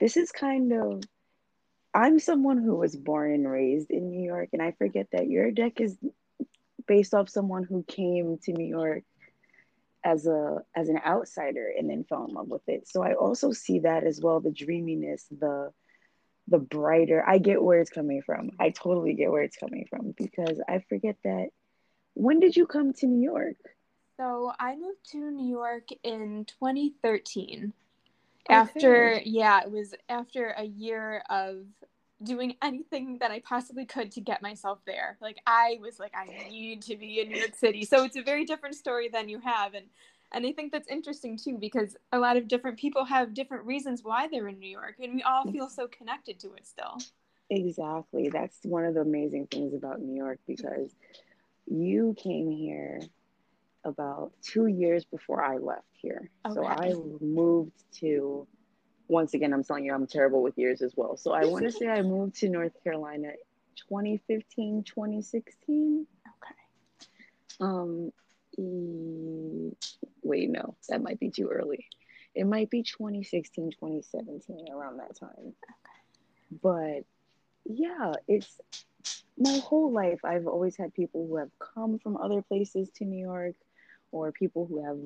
this 0.00 0.16
is 0.16 0.30
kind 0.30 0.72
of, 0.72 1.02
I'm 1.94 2.18
someone 2.18 2.58
who 2.58 2.76
was 2.76 2.96
born 2.96 3.32
and 3.32 3.48
raised 3.48 3.90
in 3.90 4.10
New 4.10 4.22
York, 4.22 4.50
and 4.52 4.60
I 4.60 4.72
forget 4.72 5.06
that 5.12 5.28
your 5.28 5.50
deck 5.50 5.80
is 5.80 5.96
based 6.86 7.14
off 7.14 7.28
someone 7.28 7.64
who 7.64 7.82
came 7.84 8.38
to 8.42 8.52
New 8.52 8.66
York 8.66 9.04
as 10.04 10.26
a 10.26 10.58
as 10.76 10.90
an 10.90 11.00
outsider 11.06 11.72
and 11.78 11.88
then 11.88 12.04
fell 12.04 12.26
in 12.26 12.34
love 12.34 12.48
with 12.48 12.68
it. 12.68 12.86
So 12.86 13.02
I 13.02 13.14
also 13.14 13.52
see 13.52 13.80
that 13.80 14.04
as 14.04 14.20
well, 14.20 14.40
the 14.40 14.50
dreaminess, 14.50 15.24
the 15.30 15.72
the 16.48 16.58
brighter 16.58 17.24
I 17.26 17.38
get 17.38 17.62
where 17.62 17.80
it's 17.80 17.90
coming 17.90 18.22
from. 18.22 18.50
I 18.60 18.70
totally 18.70 19.14
get 19.14 19.30
where 19.30 19.42
it's 19.42 19.56
coming 19.56 19.86
from 19.88 20.14
because 20.16 20.60
I 20.68 20.84
forget 20.88 21.16
that 21.24 21.48
when 22.14 22.40
did 22.40 22.56
you 22.56 22.66
come 22.66 22.92
to 22.94 23.06
New 23.06 23.22
York? 23.22 23.56
So 24.16 24.52
I 24.58 24.76
moved 24.76 25.10
to 25.10 25.30
New 25.30 25.48
York 25.48 25.88
in 26.02 26.46
2013. 26.60 27.72
Okay. 28.46 28.54
After 28.54 29.20
yeah, 29.24 29.62
it 29.62 29.70
was 29.70 29.94
after 30.08 30.50
a 30.50 30.64
year 30.64 31.22
of 31.30 31.64
doing 32.22 32.54
anything 32.62 33.18
that 33.18 33.30
I 33.30 33.40
possibly 33.40 33.86
could 33.86 34.12
to 34.12 34.20
get 34.20 34.42
myself 34.42 34.78
there. 34.86 35.16
Like 35.20 35.38
I 35.46 35.78
was 35.80 35.98
like 35.98 36.12
I 36.14 36.48
need 36.48 36.82
to 36.82 36.96
be 36.96 37.20
in 37.20 37.30
New 37.30 37.38
York 37.38 37.56
City. 37.56 37.84
So 37.84 38.04
it's 38.04 38.16
a 38.16 38.22
very 38.22 38.44
different 38.44 38.76
story 38.76 39.08
than 39.08 39.28
you 39.28 39.40
have 39.40 39.74
and 39.74 39.86
and 40.34 40.44
I 40.44 40.52
think 40.52 40.72
that's 40.72 40.88
interesting 40.88 41.38
too 41.38 41.56
because 41.58 41.96
a 42.12 42.18
lot 42.18 42.36
of 42.36 42.48
different 42.48 42.78
people 42.78 43.04
have 43.04 43.32
different 43.32 43.64
reasons 43.64 44.02
why 44.02 44.28
they're 44.28 44.48
in 44.48 44.58
New 44.58 44.68
York 44.68 44.96
and 45.00 45.14
we 45.14 45.22
all 45.22 45.50
feel 45.50 45.68
so 45.68 45.88
connected 45.88 46.38
to 46.40 46.52
it 46.54 46.66
still. 46.66 46.98
Exactly. 47.50 48.28
That's 48.28 48.58
one 48.62 48.84
of 48.84 48.94
the 48.94 49.00
amazing 49.00 49.46
things 49.46 49.74
about 49.74 50.00
New 50.00 50.16
York 50.16 50.40
because 50.46 50.94
you 51.66 52.14
came 52.18 52.50
here 52.50 53.00
about 53.84 54.32
two 54.42 54.66
years 54.66 55.04
before 55.04 55.42
I 55.42 55.58
left 55.58 55.86
here. 55.92 56.30
Okay. 56.46 56.54
So 56.54 56.66
I 56.66 56.94
moved 57.20 57.72
to, 58.00 58.46
once 59.08 59.34
again, 59.34 59.52
I'm 59.52 59.62
telling 59.62 59.84
you, 59.84 59.94
I'm 59.94 60.06
terrible 60.06 60.42
with 60.42 60.56
years 60.58 60.82
as 60.82 60.94
well. 60.96 61.16
So 61.16 61.32
I 61.32 61.44
want 61.44 61.64
to 61.64 61.72
say 61.72 61.86
I 61.86 62.02
moved 62.02 62.36
to 62.36 62.48
North 62.48 62.72
Carolina 62.82 63.32
2015, 63.88 64.84
2016. 64.84 66.06
Okay. 66.26 67.10
Um, 67.60 68.10
Mm, 68.58 69.74
wait, 70.22 70.50
no, 70.50 70.76
that 70.88 71.02
might 71.02 71.20
be 71.20 71.30
too 71.30 71.48
early. 71.48 71.86
It 72.34 72.46
might 72.46 72.70
be 72.70 72.82
2016, 72.82 73.72
2017, 73.72 74.72
around 74.72 74.98
that 74.98 75.16
time. 75.18 75.54
But 76.62 77.04
yeah, 77.64 78.14
it's 78.28 78.60
my 79.38 79.58
whole 79.58 79.92
life. 79.92 80.20
I've 80.24 80.46
always 80.46 80.76
had 80.76 80.94
people 80.94 81.26
who 81.26 81.36
have 81.36 81.50
come 81.58 81.98
from 81.98 82.16
other 82.16 82.42
places 82.42 82.90
to 82.96 83.04
New 83.04 83.24
York 83.24 83.54
or 84.12 84.32
people 84.32 84.66
who 84.66 84.84
have 84.84 84.98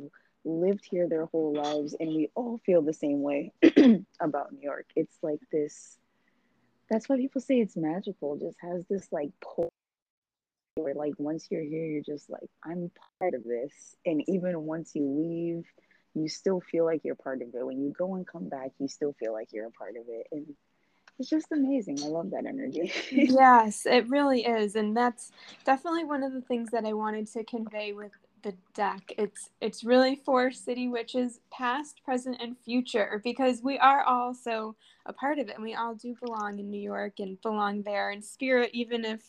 lived 0.44 0.86
here 0.90 1.08
their 1.08 1.26
whole 1.26 1.54
lives, 1.54 1.94
and 1.98 2.10
we 2.10 2.30
all 2.34 2.60
feel 2.64 2.82
the 2.82 2.92
same 2.92 3.22
way 3.22 3.52
about 4.20 4.52
New 4.52 4.62
York. 4.62 4.86
It's 4.96 5.16
like 5.22 5.40
this. 5.52 5.98
That's 6.90 7.08
why 7.08 7.16
people 7.16 7.40
say 7.40 7.60
it's 7.60 7.76
magical. 7.76 8.34
It 8.34 8.40
just 8.40 8.58
has 8.62 8.84
this 8.88 9.08
like 9.12 9.30
pull 9.40 9.70
where 10.78 10.94
like 10.94 11.14
once 11.18 11.48
you're 11.50 11.62
here, 11.62 11.86
you're 11.86 12.02
just 12.02 12.30
like, 12.30 12.48
I'm 12.64 12.90
part 13.18 13.34
of 13.34 13.44
this. 13.44 13.96
And 14.06 14.22
even 14.28 14.62
once 14.62 14.94
you 14.94 15.04
leave, 15.04 15.64
you 16.14 16.28
still 16.28 16.60
feel 16.60 16.84
like 16.84 17.04
you're 17.04 17.14
part 17.14 17.42
of 17.42 17.48
it. 17.54 17.66
When 17.66 17.80
you 17.80 17.92
go 17.96 18.14
and 18.14 18.26
come 18.26 18.48
back, 18.48 18.70
you 18.78 18.88
still 18.88 19.14
feel 19.18 19.32
like 19.32 19.52
you're 19.52 19.66
a 19.66 19.72
part 19.72 19.96
of 19.96 20.04
it. 20.08 20.26
And 20.32 20.46
it's 21.18 21.28
just 21.28 21.50
amazing. 21.52 21.98
I 22.02 22.06
love 22.06 22.30
that 22.30 22.46
energy. 22.46 22.92
yes, 23.10 23.86
it 23.86 24.08
really 24.08 24.44
is. 24.44 24.76
And 24.76 24.96
that's 24.96 25.32
definitely 25.64 26.04
one 26.04 26.22
of 26.22 26.32
the 26.32 26.40
things 26.40 26.70
that 26.70 26.84
I 26.84 26.92
wanted 26.92 27.26
to 27.32 27.44
convey 27.44 27.92
with 27.92 28.12
the 28.42 28.54
deck. 28.74 29.12
It's 29.18 29.50
it's 29.60 29.84
really 29.84 30.16
for 30.16 30.50
city 30.50 30.88
witches 30.88 31.40
past, 31.50 32.02
present 32.04 32.36
and 32.40 32.56
future 32.58 33.20
because 33.24 33.62
we 33.62 33.78
are 33.78 34.02
all 34.02 34.34
so 34.34 34.76
a 35.06 35.12
part 35.12 35.38
of 35.38 35.48
it 35.48 35.54
and 35.54 35.64
we 35.64 35.74
all 35.74 35.94
do 35.94 36.14
belong 36.20 36.58
in 36.58 36.70
New 36.70 36.80
York 36.80 37.14
and 37.18 37.40
belong 37.40 37.82
there 37.82 38.10
in 38.10 38.22
spirit 38.22 38.70
even 38.72 39.04
if 39.04 39.22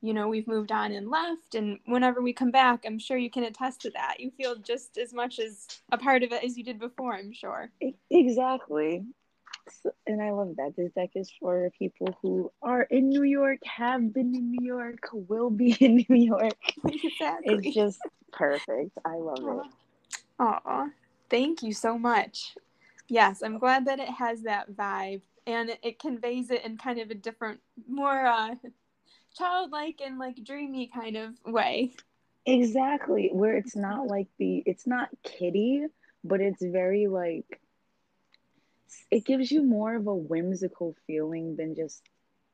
you 0.00 0.12
know 0.12 0.28
we've 0.28 0.46
moved 0.46 0.70
on 0.70 0.92
and 0.92 1.08
left 1.08 1.54
and 1.54 1.78
whenever 1.86 2.20
we 2.20 2.32
come 2.32 2.50
back 2.50 2.84
I'm 2.84 2.98
sure 2.98 3.16
you 3.16 3.30
can 3.30 3.44
attest 3.44 3.80
to 3.82 3.90
that. 3.90 4.20
You 4.20 4.30
feel 4.30 4.56
just 4.56 4.98
as 4.98 5.12
much 5.12 5.38
as 5.38 5.66
a 5.92 5.98
part 5.98 6.22
of 6.22 6.32
it 6.32 6.44
as 6.44 6.56
you 6.56 6.64
did 6.64 6.78
before, 6.78 7.14
I'm 7.14 7.32
sure. 7.32 7.70
Exactly 8.10 9.04
and 10.06 10.22
I 10.22 10.30
love 10.30 10.56
that. 10.56 10.74
This 10.76 10.92
deck 10.92 11.10
is 11.14 11.30
for 11.40 11.70
people 11.78 12.16
who 12.22 12.52
are 12.62 12.82
in 12.82 13.08
New 13.08 13.22
York, 13.22 13.58
have 13.64 14.12
been 14.12 14.34
in 14.34 14.50
New 14.50 14.66
York, 14.66 15.08
will 15.12 15.50
be 15.50 15.72
in 15.80 16.04
New 16.08 16.16
York. 16.16 16.58
Exactly. 16.84 17.54
It's 17.54 17.74
just 17.74 17.98
perfect. 18.32 18.92
I 19.04 19.16
love 19.16 19.38
Aww. 19.38 19.64
it. 19.64 19.72
Aw, 20.40 20.86
thank 21.30 21.62
you 21.62 21.72
so 21.72 21.98
much. 21.98 22.54
Yes, 23.08 23.42
I'm 23.42 23.58
glad 23.58 23.86
that 23.86 24.00
it 24.00 24.08
has 24.08 24.42
that 24.42 24.72
vibe 24.72 25.20
and 25.46 25.76
it 25.82 25.98
conveys 25.98 26.50
it 26.50 26.64
in 26.64 26.76
kind 26.78 26.98
of 26.98 27.10
a 27.10 27.14
different, 27.14 27.60
more 27.88 28.26
uh, 28.26 28.54
childlike 29.36 30.00
and 30.04 30.18
like 30.18 30.42
dreamy 30.42 30.90
kind 30.92 31.16
of 31.16 31.34
way. 31.46 31.92
Exactly. 32.46 33.30
Where 33.32 33.56
it's 33.56 33.76
not 33.76 34.06
like 34.06 34.28
the, 34.38 34.62
it's 34.66 34.86
not 34.86 35.08
kitty, 35.22 35.84
but 36.24 36.40
it's 36.40 36.62
very 36.62 37.06
like 37.06 37.60
it 39.10 39.24
gives 39.24 39.50
you 39.50 39.62
more 39.62 39.94
of 39.94 40.06
a 40.06 40.14
whimsical 40.14 40.96
feeling 41.06 41.56
than 41.56 41.74
just 41.74 42.02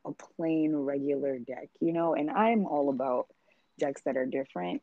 a 0.05 0.13
plain 0.13 0.75
regular 0.75 1.39
deck, 1.39 1.69
you 1.81 1.93
know? 1.93 2.15
And 2.15 2.31
I'm 2.31 2.67
all 2.67 2.91
about 2.91 3.27
decks 3.79 4.03
that 4.03 4.17
are 4.17 4.27
different. 4.27 4.83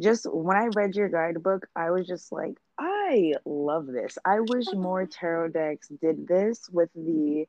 Just 0.00 0.26
when 0.30 0.56
I 0.56 0.66
read 0.74 0.96
your 0.96 1.08
guidebook, 1.08 1.66
I 1.76 1.90
was 1.90 2.06
just 2.06 2.32
like, 2.32 2.56
I 2.78 3.34
love 3.44 3.86
this. 3.86 4.18
I 4.24 4.40
wish 4.40 4.66
more 4.72 5.06
tarot 5.06 5.48
decks 5.48 5.88
did 5.88 6.26
this 6.26 6.68
with 6.70 6.90
the 6.94 7.46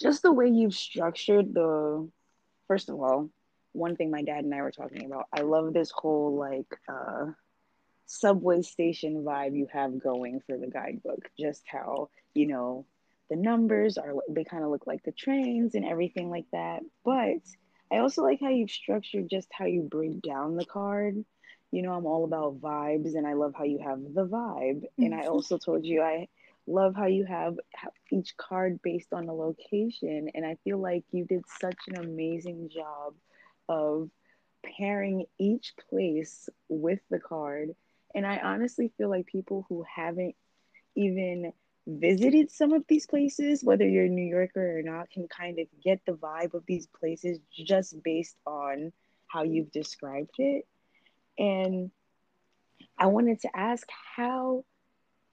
just 0.00 0.22
the 0.22 0.32
way 0.32 0.48
you've 0.48 0.74
structured 0.74 1.54
the 1.54 2.08
first 2.66 2.88
of 2.88 3.00
all, 3.00 3.30
one 3.72 3.96
thing 3.96 4.10
my 4.10 4.22
dad 4.22 4.44
and 4.44 4.54
I 4.54 4.62
were 4.62 4.72
talking 4.72 5.04
about, 5.06 5.26
I 5.32 5.42
love 5.42 5.72
this 5.72 5.90
whole 5.90 6.36
like 6.36 6.66
uh 6.88 7.26
subway 8.06 8.62
station 8.62 9.24
vibe 9.24 9.56
you 9.56 9.66
have 9.72 10.02
going 10.02 10.40
for 10.46 10.56
the 10.56 10.66
guidebook. 10.66 11.30
Just 11.38 11.62
how, 11.66 12.10
you 12.34 12.46
know, 12.46 12.86
the 13.30 13.36
numbers 13.36 13.96
are, 13.98 14.14
they 14.28 14.44
kind 14.44 14.64
of 14.64 14.70
look 14.70 14.86
like 14.86 15.02
the 15.04 15.12
trains 15.12 15.74
and 15.74 15.84
everything 15.84 16.30
like 16.30 16.46
that. 16.52 16.82
But 17.04 17.40
I 17.90 17.98
also 17.98 18.22
like 18.22 18.40
how 18.40 18.48
you've 18.48 18.70
structured 18.70 19.28
just 19.30 19.48
how 19.52 19.66
you 19.66 19.82
break 19.82 20.20
down 20.22 20.56
the 20.56 20.64
card. 20.64 21.24
You 21.70 21.82
know, 21.82 21.92
I'm 21.92 22.06
all 22.06 22.24
about 22.24 22.60
vibes 22.60 23.14
and 23.14 23.26
I 23.26 23.32
love 23.32 23.54
how 23.56 23.64
you 23.64 23.78
have 23.78 24.00
the 24.02 24.26
vibe. 24.26 24.84
And 24.98 25.14
I 25.14 25.20
mm-hmm. 25.20 25.30
also 25.30 25.58
told 25.58 25.84
you 25.84 26.02
I 26.02 26.28
love 26.66 26.94
how 26.94 27.06
you 27.06 27.24
have 27.24 27.56
each 28.10 28.36
card 28.36 28.80
based 28.82 29.12
on 29.12 29.28
a 29.28 29.34
location. 29.34 30.30
And 30.34 30.44
I 30.44 30.56
feel 30.64 30.78
like 30.78 31.04
you 31.10 31.24
did 31.24 31.44
such 31.60 31.78
an 31.88 31.96
amazing 31.96 32.68
job 32.68 33.14
of 33.68 34.10
pairing 34.76 35.24
each 35.38 35.72
place 35.88 36.48
with 36.68 37.00
the 37.10 37.18
card 37.18 37.74
and 38.14 38.26
I 38.26 38.38
honestly 38.38 38.92
feel 38.96 39.08
like 39.08 39.26
people 39.26 39.66
who 39.68 39.84
haven't 39.94 40.34
even 40.96 41.52
visited 41.86 42.50
some 42.50 42.72
of 42.72 42.84
these 42.88 43.06
places, 43.06 43.64
whether 43.64 43.88
you're 43.88 44.04
a 44.04 44.08
New 44.08 44.28
Yorker 44.28 44.78
or 44.78 44.82
not, 44.82 45.10
can 45.10 45.26
kind 45.28 45.58
of 45.58 45.66
get 45.82 46.00
the 46.06 46.12
vibe 46.12 46.54
of 46.54 46.64
these 46.66 46.86
places 46.86 47.38
just 47.52 48.00
based 48.02 48.36
on 48.46 48.92
how 49.26 49.42
you've 49.42 49.72
described 49.72 50.34
it. 50.38 50.66
And 51.38 51.90
I 52.98 53.06
wanted 53.06 53.40
to 53.40 53.56
ask 53.56 53.86
how 54.16 54.64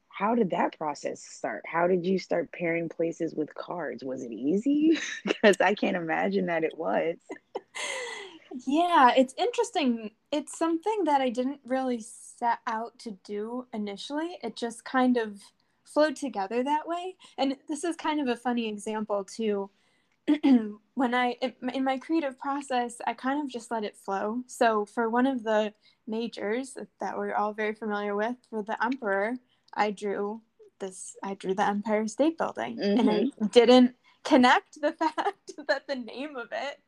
how 0.10 0.36
did 0.36 0.50
that 0.50 0.78
process 0.78 1.24
start? 1.24 1.64
How 1.66 1.88
did 1.88 2.06
you 2.06 2.20
start 2.20 2.52
pairing 2.52 2.90
places 2.90 3.34
with 3.34 3.56
cards? 3.56 4.04
Was 4.04 4.22
it 4.22 4.34
easy? 4.34 5.00
because 5.26 5.56
I 5.62 5.76
can't 5.76 5.96
imagine 5.96 6.48
that 6.48 6.64
it 6.64 6.78
was. 6.78 7.16
Yeah, 8.66 9.14
it's 9.16 9.34
interesting. 9.38 10.12
It's 10.32 10.58
something 10.58 11.04
that 11.06 11.22
I 11.22 11.30
didn't 11.30 11.60
really 11.66 12.04
set 12.40 12.60
out 12.66 12.98
to 13.00 13.12
do 13.24 13.68
initially. 13.74 14.38
It 14.42 14.56
just 14.56 14.86
kind 14.86 15.18
of 15.18 15.42
flowed 15.84 16.16
together 16.16 16.64
that 16.64 16.88
way. 16.88 17.16
And 17.38 17.58
this 17.68 17.84
is 17.84 17.96
kind 17.96 18.22
of 18.22 18.28
a 18.28 18.40
funny 18.40 18.68
example 18.68 19.24
too. 19.24 19.70
when 20.94 21.16
I 21.16 21.36
in 21.74 21.84
my 21.84 21.98
creative 21.98 22.38
process, 22.40 22.98
I 23.06 23.14
kind 23.14 23.44
of 23.44 23.50
just 23.50 23.72
let 23.72 23.84
it 23.84 23.98
flow. 23.98 24.44
So 24.48 24.86
for 24.86 25.10
one 25.10 25.26
of 25.26 25.44
the 25.44 25.74
majors 26.08 26.78
that 27.00 27.18
we're 27.18 27.34
all 27.34 27.54
very 27.54 27.74
familiar 27.74 28.16
with, 28.16 28.36
for 28.50 28.64
the 28.64 28.82
emperor, 28.84 29.36
I 29.74 29.92
drew 29.92 30.42
this 30.80 31.16
I 31.24 31.34
drew 31.34 31.54
the 31.54 31.68
Empire 31.68 32.08
State 32.08 32.38
Building 32.38 32.78
mm-hmm. 32.78 33.00
and 33.00 33.10
I 33.10 33.14
mm-hmm. 33.14 33.48
didn't 33.48 33.96
connect 34.24 34.82
the 34.82 34.92
fact 35.00 35.52
that 35.68 35.88
the 35.88 35.96
name 35.96 36.36
of 36.36 36.50
it 36.52 36.80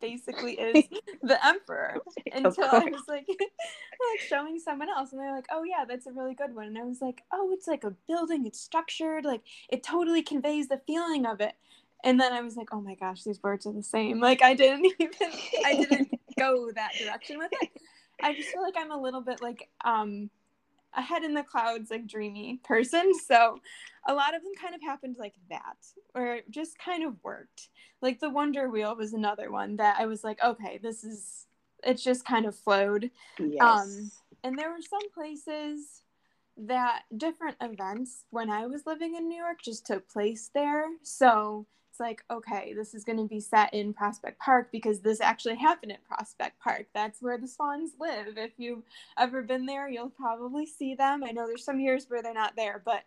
basically 0.00 0.52
is 0.52 0.84
the 1.22 1.46
emperor 1.46 1.98
until 2.32 2.64
I 2.64 2.84
was 2.84 3.02
like 3.08 3.26
like 3.28 4.20
showing 4.28 4.58
someone 4.58 4.88
else 4.88 5.12
and 5.12 5.20
they're 5.20 5.34
like, 5.34 5.46
"Oh 5.50 5.62
yeah, 5.64 5.84
that's 5.86 6.06
a 6.06 6.12
really 6.12 6.34
good 6.34 6.54
one." 6.54 6.66
And 6.66 6.78
I 6.78 6.84
was 6.84 7.00
like, 7.00 7.22
"Oh, 7.32 7.50
it's 7.52 7.66
like 7.66 7.84
a 7.84 7.90
building, 8.08 8.46
it's 8.46 8.60
structured, 8.60 9.24
like 9.24 9.42
it 9.68 9.82
totally 9.82 10.22
conveys 10.22 10.68
the 10.68 10.80
feeling 10.86 11.26
of 11.26 11.40
it." 11.40 11.54
And 12.02 12.18
then 12.18 12.32
I 12.32 12.40
was 12.40 12.56
like, 12.56 12.68
"Oh 12.72 12.80
my 12.80 12.94
gosh, 12.94 13.22
these 13.22 13.42
words 13.42 13.66
are 13.66 13.72
the 13.72 13.82
same." 13.82 14.20
Like 14.30 14.42
I 14.42 14.54
didn't 14.54 14.86
even 14.98 15.30
I 15.64 15.74
didn't 15.76 16.20
go 16.38 16.70
that 16.74 16.92
direction 16.98 17.38
with 17.38 17.50
it. 17.60 17.70
I 18.22 18.34
just 18.34 18.50
feel 18.50 18.62
like 18.62 18.74
I'm 18.76 18.90
a 18.90 19.00
little 19.00 19.22
bit 19.22 19.40
like 19.42 19.68
um 19.84 20.30
a 20.94 21.02
head 21.02 21.22
in 21.22 21.34
the 21.34 21.42
clouds 21.42 21.90
like 21.90 22.06
dreamy 22.06 22.60
person. 22.64 23.12
So 23.26 23.60
a 24.08 24.14
lot 24.14 24.34
of 24.34 24.42
them 24.42 24.52
kind 24.60 24.74
of 24.74 24.82
happened 24.82 25.16
like 25.18 25.34
that 25.50 25.76
or 26.14 26.34
it 26.34 26.50
just 26.50 26.78
kind 26.78 27.04
of 27.04 27.14
worked. 27.22 27.68
Like 28.02 28.18
the 28.18 28.30
wonder 28.30 28.68
wheel 28.68 28.96
was 28.96 29.12
another 29.12 29.50
one 29.50 29.76
that 29.76 29.96
i 29.98 30.06
was 30.06 30.24
like 30.24 30.42
okay 30.42 30.78
this 30.82 31.04
is 31.04 31.46
it's 31.84 32.02
just 32.02 32.24
kind 32.24 32.46
of 32.46 32.56
flowed. 32.56 33.10
Yes. 33.38 33.60
um 33.60 34.10
and 34.42 34.58
there 34.58 34.70
were 34.70 34.82
some 34.82 35.10
places 35.12 36.02
that 36.56 37.02
different 37.16 37.56
events 37.60 38.24
when 38.30 38.50
i 38.50 38.66
was 38.66 38.84
living 38.86 39.14
in 39.14 39.28
new 39.28 39.38
york 39.38 39.62
just 39.62 39.86
took 39.86 40.08
place 40.08 40.50
there. 40.54 40.86
So 41.02 41.66
like, 42.00 42.24
okay, 42.30 42.72
this 42.74 42.94
is 42.94 43.04
going 43.04 43.18
to 43.18 43.28
be 43.28 43.40
set 43.40 43.72
in 43.74 43.92
Prospect 43.92 44.40
Park 44.40 44.70
because 44.72 45.00
this 45.00 45.20
actually 45.20 45.56
happened 45.56 45.92
at 45.92 46.04
Prospect 46.04 46.58
Park. 46.58 46.86
That's 46.94 47.22
where 47.22 47.38
the 47.38 47.46
swans 47.46 47.92
live. 48.00 48.36
If 48.36 48.52
you've 48.56 48.82
ever 49.18 49.42
been 49.42 49.66
there, 49.66 49.88
you'll 49.88 50.10
probably 50.10 50.66
see 50.66 50.94
them. 50.94 51.22
I 51.22 51.30
know 51.30 51.46
there's 51.46 51.64
some 51.64 51.80
years 51.80 52.06
where 52.08 52.22
they're 52.22 52.34
not 52.34 52.56
there, 52.56 52.82
but 52.84 53.04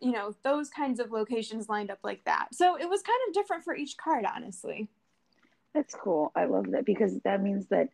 you 0.00 0.10
know, 0.10 0.34
those 0.42 0.68
kinds 0.68 0.98
of 0.98 1.12
locations 1.12 1.68
lined 1.68 1.90
up 1.90 2.00
like 2.02 2.24
that. 2.24 2.48
So 2.52 2.76
it 2.76 2.88
was 2.88 3.02
kind 3.02 3.20
of 3.28 3.34
different 3.34 3.62
for 3.62 3.76
each 3.76 3.96
card, 3.96 4.24
honestly. 4.24 4.88
That's 5.74 5.94
cool. 5.94 6.32
I 6.34 6.46
love 6.46 6.72
that 6.72 6.84
because 6.84 7.20
that 7.20 7.40
means 7.40 7.68
that 7.68 7.88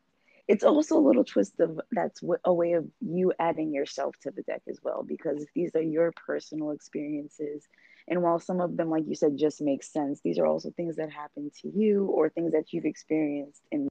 it's 0.49 0.65
also 0.65 0.97
a 0.97 1.07
little 1.07 1.25
twist 1.25 1.61
of 1.61 1.79
that's 1.93 2.23
a 2.45 2.53
way 2.53 2.73
of 2.73 2.87
you 3.01 3.35
adding 3.39 3.73
yourself 3.75 4.17
to 4.23 4.31
the 4.31 4.43
deck 4.43 4.63
as 4.67 4.79
well 4.83 5.05
because 5.07 5.45
these 5.55 5.75
are 5.75 5.83
your 5.83 6.11
personal 6.13 6.71
experiences 6.71 7.69
and 8.09 8.23
while 8.23 8.39
some 8.39 8.61
of 8.61 8.77
them, 8.77 8.91
like 8.91 9.05
you 9.07 9.15
said, 9.15 9.37
just 9.37 9.61
make 9.61 9.83
sense, 9.83 10.21
these 10.25 10.39
are 10.39 10.47
also 10.47 10.71
things 10.71 10.97
that 10.97 11.11
happen 11.11 11.51
to 11.61 11.69
you 11.69 12.07
or 12.07 12.31
things 12.31 12.53
that 12.53 12.73
you've 12.73 12.87
experienced 12.87 13.63
in. 13.71 13.89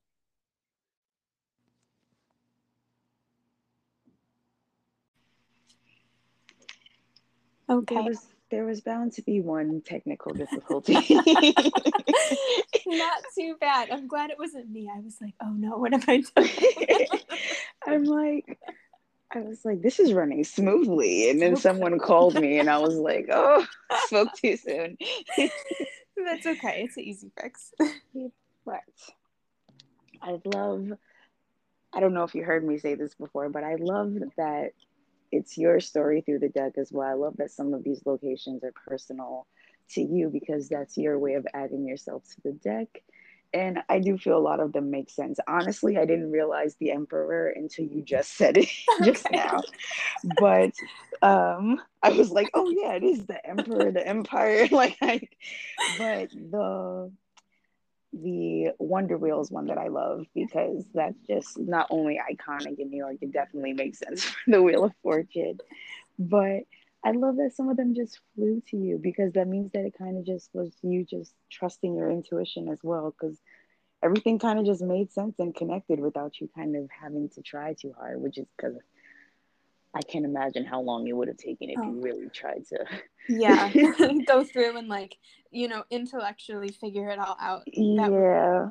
Okay. 7.70 7.96
There 7.96 8.04
was, 8.04 8.28
there 8.50 8.66
was 8.66 8.82
bound 8.82 9.12
to 9.14 9.22
be 9.22 9.42
one 9.42 9.82
technical 9.86 10.34
difficulty. 10.34 10.94
Not 12.88 13.24
too 13.38 13.56
bad. 13.60 13.90
I'm 13.92 14.08
glad 14.08 14.32
it 14.32 14.40
wasn't 14.40 14.70
me. 14.70 14.90
I 14.94 15.00
was 15.00 15.18
like, 15.22 15.34
oh 15.42 15.52
no, 15.52 15.78
what 15.78 15.94
am 15.94 16.02
I 16.08 16.24
doing? 16.36 17.08
I'm 17.86 18.06
like, 18.06 18.58
I 19.34 19.40
was 19.40 19.66
like, 19.66 19.82
this 19.82 20.00
is 20.00 20.14
running 20.14 20.44
smoothly. 20.44 21.30
And 21.30 21.42
then 21.42 21.58
someone 21.58 22.00
called 22.00 22.36
me 22.36 22.60
and 22.60 22.70
I 22.70 22.78
was 22.78 22.96
like, 22.98 23.28
oh, 23.32 23.66
spoke 24.06 24.30
too 24.34 24.56
soon. 24.56 24.98
That's 25.38 26.46
okay. 26.46 26.84
It's 26.86 26.98
an 26.98 27.04
easy 27.04 27.32
fix. 27.40 27.74
but 28.66 28.82
I 30.22 30.40
love, 30.46 30.94
I 31.94 32.00
don't 32.00 32.14
know 32.14 32.24
if 32.24 32.36
you 32.36 32.44
heard 32.44 32.66
me 32.66 32.78
say 32.78 32.96
this 32.96 33.16
before, 33.16 33.50
but 33.50 33.64
I 33.64 33.76
love 33.76 34.14
that 34.38 34.72
it's 35.32 35.58
your 35.58 35.80
story 35.80 36.22
through 36.22 36.40
the 36.40 36.50
deck 36.50 36.74
as 36.78 36.92
well. 36.92 37.08
I 37.08 37.14
love 37.14 37.36
that 37.38 37.52
some 37.52 37.74
of 37.74 37.84
these 37.84 38.02
locations 38.06 38.64
are 38.64 38.74
personal 38.88 39.46
to 39.90 40.02
you 40.02 40.30
because 40.30 40.70
that's 40.70 40.98
your 40.98 41.20
way 41.20 41.34
of 41.34 41.46
adding 41.54 41.86
yourself 41.86 42.24
to 42.36 42.42
the 42.44 42.54
deck 42.54 42.88
and 43.54 43.80
I 43.90 44.00
do 44.00 44.18
feel 44.18 44.38
a 44.38 44.40
lot 44.40 44.60
of 44.60 44.74
them 44.74 44.92
make 44.92 45.10
sense. 45.10 45.40
Honestly, 45.48 45.98
I 45.98 46.06
didn't 46.06 46.32
realize 46.32 46.76
the 46.80 46.92
emperor 46.92 47.50
until 47.50 47.86
you 47.86 48.02
just 48.02 48.36
said 48.36 48.58
it 48.58 48.70
just 49.04 49.26
okay. 49.26 49.38
now. 49.38 49.62
But 50.40 50.74
um 51.22 51.82
I 52.04 52.12
was 52.12 52.32
like, 52.32 52.50
oh 52.54 52.70
yeah, 52.70 52.94
it 52.94 53.04
is 53.04 53.26
the 53.26 53.46
emperor, 53.46 53.92
the 53.92 54.06
empire. 54.06 54.68
like 54.72 54.98
I 55.02 55.22
but 55.98 56.30
the 56.32 57.12
the 58.14 58.72
Wonder 58.80 59.18
Wheel 59.18 59.42
is 59.42 59.52
one 59.52 59.68
that 59.68 59.78
I 59.78 59.90
love 59.90 60.26
because 60.34 60.86
that's 60.94 61.20
just 61.28 61.58
not 61.60 61.88
only 61.90 62.20
iconic 62.20 62.80
in 62.80 62.90
New 62.90 62.98
York, 62.98 63.18
it 63.22 63.32
definitely 63.32 63.74
makes 63.74 64.00
sense 64.00 64.24
for 64.24 64.38
the 64.48 64.64
Wheel 64.64 64.86
of 64.86 64.94
Fortune. 65.04 65.60
But 66.18 66.64
I 67.08 67.12
love 67.12 67.38
that 67.38 67.56
some 67.56 67.70
of 67.70 67.78
them 67.78 67.96
just 67.96 68.20
flew 68.36 68.62
to 68.70 68.76
you 68.76 69.00
because 69.02 69.32
that 69.34 69.48
means 69.48 69.72
that 69.72 69.86
it 69.86 69.98
kind 69.98 70.18
of 70.18 70.26
just 70.26 70.50
was 70.54 70.76
you 70.82 71.06
just 71.06 71.34
trusting 71.50 71.96
your 71.96 72.12
intuition 72.12 72.68
as 72.68 72.80
well 72.84 73.12
because 73.18 73.40
everything 74.04 74.40
kind 74.40 74.60
of 74.60 74.66
just 74.66 74.82
made 74.82 75.10
sense 75.14 75.36
and 75.40 75.56
connected 75.56 76.02
without 76.02 76.42
you 76.42 76.50
kind 76.54 76.76
of 76.76 76.90
having 76.90 77.30
to 77.30 77.42
try 77.42 77.74
too 77.74 77.94
hard, 77.98 78.22
which 78.22 78.38
is 78.38 78.46
because 78.58 78.76
I 79.94 80.02
can't 80.02 80.26
imagine 80.26 80.66
how 80.66 80.82
long 80.82 81.08
it 81.08 81.16
would 81.16 81.30
have 81.30 81.38
taken 81.38 81.70
if 81.70 81.80
oh. 81.80 81.84
you 81.84 82.02
really 82.02 82.28
tried 82.28 82.66
to. 82.68 82.86
yeah, 83.30 83.72
go 84.28 84.44
through 84.44 84.78
and 84.78 84.90
like 84.90 85.16
you 85.50 85.70
know 85.70 85.86
intellectually 85.90 86.74
figure 86.74 87.08
it 87.08 87.20
all 87.20 87.38
out. 87.40 87.64
That 87.68 88.12
yeah, 88.12 88.70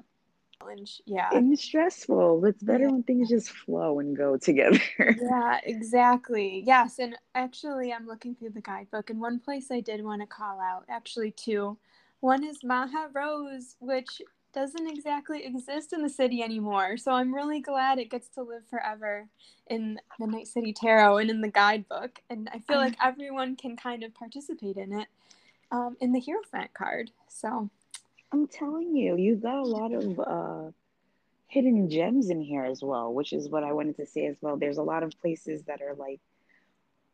challenge. 0.61 1.01
Yeah. 1.07 1.29
And 1.33 1.59
stressful. 1.59 2.45
It's 2.45 2.63
better 2.63 2.85
yeah. 2.85 2.91
when 2.91 3.03
things 3.03 3.29
just 3.29 3.51
flow 3.51 3.99
and 4.01 4.17
go 4.17 4.37
together. 4.41 4.81
yeah, 4.99 5.61
exactly. 5.65 6.63
Yes. 6.67 6.99
And 6.99 7.17
actually, 7.35 7.93
I'm 7.93 8.07
looking 8.07 8.35
through 8.35 8.51
the 8.51 8.61
guidebook, 8.61 9.11
and 9.11 9.21
one 9.21 9.39
place 9.39 9.71
I 9.71 9.81
did 9.81 10.05
want 10.05 10.23
to 10.23 10.27
call 10.27 10.61
out, 10.61 10.85
actually, 10.89 11.31
two. 11.33 11.77
One 12.21 12.45
is 12.45 12.65
Maha 12.65 13.09
Rose, 13.13 13.77
which 13.81 14.23
doesn't 14.53 14.89
exactly 14.89 15.45
exist 15.45 15.93
in 15.93 16.03
the 16.03 16.09
city 16.09 16.43
anymore. 16.43 16.97
So 16.97 17.13
I'm 17.13 17.35
really 17.35 17.61
glad 17.61 17.99
it 17.99 18.11
gets 18.11 18.29
to 18.31 18.43
live 18.43 18.63
forever 18.71 19.29
in 19.67 20.01
the 20.19 20.27
Night 20.27 20.49
City 20.49 20.73
Tarot 20.73 21.19
and 21.19 21.29
in 21.29 21.43
the 21.43 21.51
guidebook. 21.51 22.21
And 22.31 22.49
I 22.55 22.61
feel 22.61 22.79
like 22.79 22.97
everyone 23.05 23.57
can 23.57 23.77
kind 23.77 24.03
of 24.03 24.15
participate 24.15 24.79
in 24.79 24.99
it 24.99 25.09
um, 25.71 25.99
in 26.01 26.13
the 26.13 26.21
Hierophant 26.21 26.73
card. 26.73 27.11
So 27.29 27.69
I'm 28.33 28.49
telling 28.49 28.95
you, 28.97 29.17
you've 29.17 29.43
got 29.43 29.59
a 29.59 29.67
lot 29.67 29.93
of 29.93 30.21
uh, 30.21 30.71
hidden 31.49 31.89
gems 31.89 32.31
in 32.31 32.41
here 32.41 32.65
as 32.65 32.83
well, 32.83 33.13
which 33.13 33.33
is 33.33 33.49
what 33.49 33.65
I 33.65 33.73
wanted 33.73 33.97
to 33.97 34.07
say 34.07 34.27
as 34.27 34.37
well. 34.41 34.57
There's 34.57 34.79
a 34.79 34.83
lot 34.83 35.03
of 35.03 35.13
places 35.21 35.63
that 35.65 35.81
are 35.81 35.95
like 35.95 36.21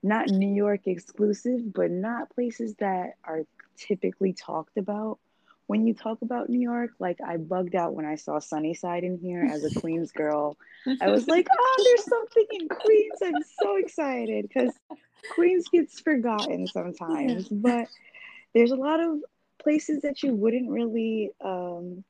not 0.03 0.29
New 0.29 0.53
York 0.53 0.87
exclusive, 0.87 1.73
but 1.73 1.91
not 1.91 2.31
places 2.35 2.75
that 2.77 3.15
are 3.25 3.43
typically 3.77 4.33
talked 4.33 4.77
about. 4.77 5.19
When 5.67 5.87
you 5.87 5.95
talk 5.95 6.23
about 6.23 6.49
New 6.49 6.61
York, 6.61 6.91
like 6.99 7.19
I 7.25 7.37
bugged 7.37 7.75
out 7.77 7.95
when 7.95 8.05
I 8.05 8.17
saw 8.17 8.39
Sunnyside 8.41 9.05
in 9.05 9.17
here 9.19 9.43
as 9.45 9.65
a 9.65 9.71
Queens 9.81 10.11
girl. 10.13 10.57
I 11.01 11.09
was 11.11 11.29
like, 11.29 11.47
oh, 11.59 11.85
there's 11.85 12.05
something 12.05 12.47
in 12.51 12.69
Queens. 12.69 13.19
I'm 13.23 13.43
so 13.63 13.77
excited 13.77 14.49
because 14.49 14.73
Queens 15.35 15.69
gets 15.69 16.01
forgotten 16.01 16.67
sometimes, 16.67 17.49
but 17.49 17.87
there's 18.55 18.73
a 18.73 18.77
lot 18.77 19.01
of 19.01 19.21
places 19.63 20.03
that 20.03 20.23
you 20.23 20.35
wouldn't 20.35 20.71
really 20.71 21.31
um, 21.41 22.05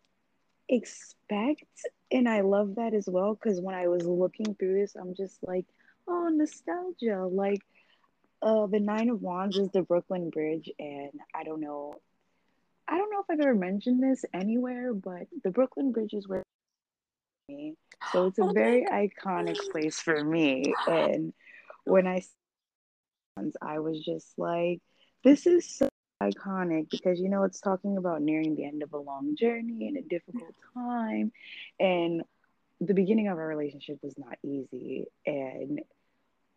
expect. 0.68 1.64
And 2.10 2.28
I 2.28 2.40
love 2.40 2.76
that 2.76 2.94
as 2.94 3.08
well 3.08 3.34
because 3.34 3.60
when 3.60 3.74
I 3.74 3.88
was 3.88 4.04
looking 4.04 4.54
through 4.54 4.80
this, 4.80 4.94
I'm 4.96 5.14
just 5.14 5.38
like, 5.42 5.66
oh, 6.08 6.28
nostalgia. 6.28 7.26
Like, 7.30 7.60
uh, 8.42 8.66
the 8.66 8.80
Nine 8.80 9.08
of 9.08 9.22
Wands 9.22 9.56
is 9.56 9.70
the 9.70 9.82
Brooklyn 9.82 10.30
Bridge, 10.30 10.68
and 10.78 11.12
I 11.34 11.44
don't 11.44 11.60
know. 11.60 11.94
I 12.88 12.98
don't 12.98 13.10
know 13.10 13.20
if 13.20 13.26
I've 13.30 13.40
ever 13.40 13.54
mentioned 13.54 14.02
this 14.02 14.24
anywhere, 14.34 14.92
but 14.92 15.28
the 15.44 15.50
Brooklyn 15.50 15.92
Bridge 15.92 16.12
is 16.12 16.26
where 16.26 16.42
me. 17.48 17.74
So 18.12 18.26
it's 18.26 18.38
a 18.38 18.42
oh 18.42 18.52
very 18.52 18.84
iconic 18.84 19.58
place 19.70 20.00
for 20.00 20.22
me. 20.24 20.74
And 20.88 21.32
when 21.84 22.06
I 22.06 22.22
I 23.60 23.78
was 23.78 24.04
just 24.04 24.38
like, 24.38 24.80
this 25.24 25.46
is 25.46 25.68
so 25.68 25.88
iconic 26.30 26.90
because 26.90 27.20
you 27.20 27.28
know 27.28 27.44
it's 27.44 27.60
talking 27.60 27.96
about 27.96 28.22
nearing 28.22 28.54
the 28.54 28.64
end 28.64 28.82
of 28.82 28.92
a 28.92 28.98
long 28.98 29.36
journey 29.36 29.88
and 29.88 29.96
a 29.96 30.02
difficult 30.02 30.54
time. 30.74 31.32
And 31.78 32.22
the 32.80 32.94
beginning 32.94 33.28
of 33.28 33.38
our 33.38 33.46
relationship 33.46 33.98
was 34.02 34.18
not 34.18 34.38
easy. 34.42 35.06
And 35.26 35.80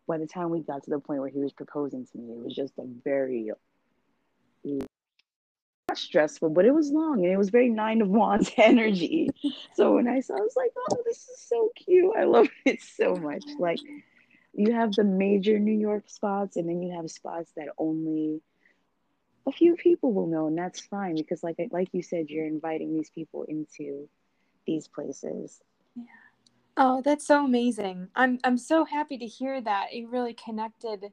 by 0.06 0.18
the 0.18 0.26
time 0.26 0.50
we 0.50 0.60
got 0.60 0.84
to 0.84 0.90
the 0.90 0.98
point 0.98 1.20
where 1.20 1.28
he 1.28 1.40
was 1.40 1.52
proposing 1.52 2.06
to 2.06 2.18
me 2.18 2.32
it 2.32 2.44
was 2.44 2.54
just 2.54 2.72
a 2.78 2.84
very 3.04 3.50
not 5.88 5.98
stressful 5.98 6.50
but 6.50 6.64
it 6.64 6.72
was 6.72 6.90
long 6.90 7.22
and 7.22 7.32
it 7.32 7.36
was 7.36 7.50
very 7.50 7.68
nine 7.68 8.00
of 8.00 8.08
wands 8.08 8.50
energy. 8.56 9.28
So 9.74 9.94
when 9.94 10.08
i 10.08 10.20
saw 10.20 10.34
i 10.34 10.40
was 10.40 10.56
like 10.56 10.72
oh 10.76 11.02
this 11.04 11.28
is 11.28 11.40
so 11.40 11.70
cute. 11.76 12.14
I 12.16 12.24
love 12.24 12.48
it 12.64 12.82
so 12.82 13.16
much. 13.16 13.44
Like 13.58 13.78
you 14.52 14.72
have 14.72 14.92
the 14.92 15.04
major 15.04 15.58
new 15.58 15.78
york 15.78 16.04
spots 16.06 16.56
and 16.56 16.68
then 16.68 16.82
you 16.82 16.96
have 16.96 17.10
spots 17.10 17.52
that 17.56 17.68
only 17.78 18.40
a 19.46 19.52
few 19.52 19.76
people 19.76 20.12
will 20.12 20.26
know, 20.26 20.48
and 20.48 20.58
that's 20.58 20.80
fine 20.80 21.14
because, 21.16 21.42
like 21.42 21.56
like 21.70 21.88
you 21.92 22.02
said, 22.02 22.28
you're 22.28 22.46
inviting 22.46 22.94
these 22.94 23.10
people 23.10 23.44
into 23.44 24.08
these 24.66 24.88
places. 24.88 25.60
Yeah. 25.94 26.04
Oh, 26.76 27.00
that's 27.02 27.26
so 27.26 27.44
amazing. 27.44 28.08
I'm 28.14 28.38
I'm 28.44 28.58
so 28.58 28.84
happy 28.84 29.16
to 29.18 29.26
hear 29.26 29.60
that 29.60 29.86
it 29.92 30.08
really 30.08 30.34
connected 30.34 31.12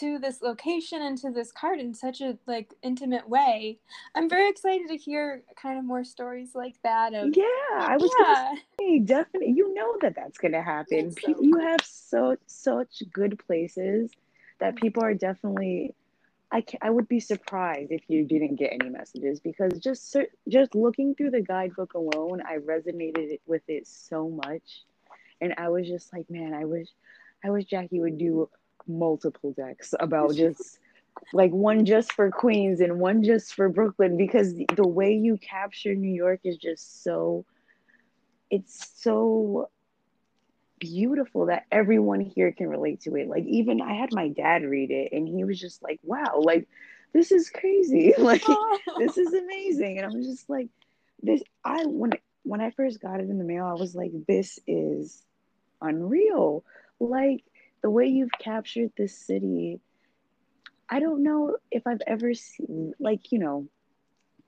to 0.00 0.18
this 0.18 0.42
location 0.42 1.02
and 1.02 1.18
to 1.18 1.30
this 1.30 1.50
card 1.52 1.80
in 1.80 1.94
such 1.94 2.20
a 2.20 2.38
like 2.46 2.74
intimate 2.82 3.28
way. 3.28 3.78
I'm 4.14 4.28
very 4.28 4.48
excited 4.48 4.88
to 4.88 4.96
hear 4.96 5.42
kind 5.60 5.78
of 5.78 5.84
more 5.84 6.04
stories 6.04 6.54
like 6.54 6.76
that. 6.84 7.14
Of 7.14 7.36
yeah, 7.36 7.44
I 7.72 7.96
was 7.98 8.10
yeah. 8.18 8.54
Say, 8.80 8.98
definitely. 9.00 9.52
You 9.52 9.74
know 9.74 9.96
that 10.00 10.14
that's 10.16 10.38
gonna 10.38 10.62
happen. 10.62 11.12
So 11.12 11.34
you 11.40 11.58
have 11.58 11.80
so 11.84 12.36
such 12.46 13.02
good 13.12 13.38
places 13.46 14.10
that 14.58 14.76
people 14.76 15.04
are 15.04 15.14
definitely 15.14 15.94
I 16.50 16.62
can, 16.62 16.78
I 16.82 16.90
would 16.90 17.08
be 17.08 17.20
surprised 17.20 17.92
if 17.92 18.02
you 18.08 18.24
didn't 18.24 18.56
get 18.56 18.72
any 18.72 18.88
messages 18.88 19.38
because 19.40 19.78
just 19.78 20.16
just 20.48 20.74
looking 20.74 21.14
through 21.14 21.30
the 21.30 21.42
guidebook 21.42 21.94
alone, 21.94 22.42
I 22.46 22.56
resonated 22.56 23.38
with 23.46 23.62
it 23.68 23.86
so 23.86 24.28
much, 24.30 24.84
and 25.40 25.54
I 25.58 25.68
was 25.68 25.86
just 25.86 26.12
like, 26.12 26.30
man, 26.30 26.54
I 26.54 26.64
wish, 26.64 26.88
I 27.44 27.50
wish 27.50 27.64
Jackie 27.66 28.00
would 28.00 28.18
do 28.18 28.48
multiple 28.86 29.52
decks 29.52 29.94
about 30.00 30.34
just 30.36 30.78
like 31.32 31.50
one 31.50 31.84
just 31.84 32.12
for 32.12 32.30
Queens 32.30 32.80
and 32.80 32.98
one 32.98 33.22
just 33.22 33.54
for 33.54 33.68
Brooklyn 33.68 34.16
because 34.16 34.54
the 34.54 34.86
way 34.86 35.12
you 35.12 35.36
capture 35.36 35.94
New 35.94 36.14
York 36.14 36.40
is 36.44 36.56
just 36.56 37.02
so, 37.02 37.44
it's 38.50 38.92
so 39.02 39.68
beautiful 40.78 41.46
that 41.46 41.66
everyone 41.70 42.20
here 42.20 42.52
can 42.52 42.68
relate 42.68 43.02
to 43.02 43.16
it. 43.16 43.28
Like 43.28 43.44
even 43.46 43.80
I 43.80 43.94
had 43.94 44.12
my 44.12 44.28
dad 44.28 44.62
read 44.62 44.90
it 44.90 45.12
and 45.12 45.28
he 45.28 45.44
was 45.44 45.58
just 45.58 45.82
like, 45.82 46.00
"Wow, 46.02 46.40
like 46.42 46.68
this 47.12 47.32
is 47.32 47.50
crazy. 47.50 48.14
Like 48.18 48.44
this 48.98 49.18
is 49.18 49.32
amazing." 49.32 49.98
And 49.98 50.06
I 50.06 50.16
was 50.16 50.26
just 50.26 50.48
like, 50.48 50.68
"This 51.22 51.42
I 51.64 51.84
when 51.86 52.12
when 52.48 52.60
I 52.60 52.70
first 52.70 53.00
got 53.00 53.20
it 53.20 53.28
in 53.28 53.38
the 53.38 53.44
mail, 53.44 53.66
I 53.66 53.74
was 53.74 53.94
like, 53.94 54.10
this 54.26 54.58
is 54.66 55.22
unreal. 55.82 56.64
Like 56.98 57.44
the 57.82 57.90
way 57.90 58.06
you've 58.06 58.32
captured 58.32 58.90
this 58.96 59.16
city. 59.16 59.80
I 60.88 61.00
don't 61.00 61.22
know 61.22 61.58
if 61.70 61.86
I've 61.86 62.00
ever 62.06 62.32
seen 62.32 62.94
like, 62.98 63.30
you 63.30 63.38
know, 63.38 63.68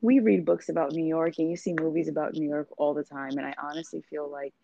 we 0.00 0.20
read 0.20 0.46
books 0.46 0.70
about 0.70 0.92
New 0.92 1.04
York 1.04 1.34
and 1.38 1.50
you 1.50 1.56
see 1.56 1.74
movies 1.78 2.08
about 2.08 2.32
New 2.32 2.48
York 2.48 2.68
all 2.78 2.94
the 2.94 3.04
time 3.04 3.32
and 3.36 3.46
I 3.46 3.54
honestly 3.62 4.02
feel 4.08 4.30
like 4.30 4.54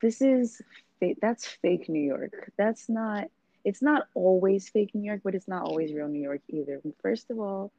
this 0.00 0.20
is 0.20 0.60
fake 0.98 1.18
that's 1.20 1.46
fake 1.46 1.88
new 1.88 2.02
york 2.02 2.52
that's 2.56 2.88
not 2.88 3.24
it's 3.64 3.82
not 3.82 4.06
always 4.14 4.68
fake 4.68 4.94
new 4.94 5.06
york 5.06 5.20
but 5.24 5.34
it's 5.34 5.48
not 5.48 5.62
always 5.62 5.92
real 5.92 6.08
new 6.08 6.22
york 6.22 6.40
either 6.48 6.80
first 7.02 7.30
of 7.30 7.38
all 7.38 7.72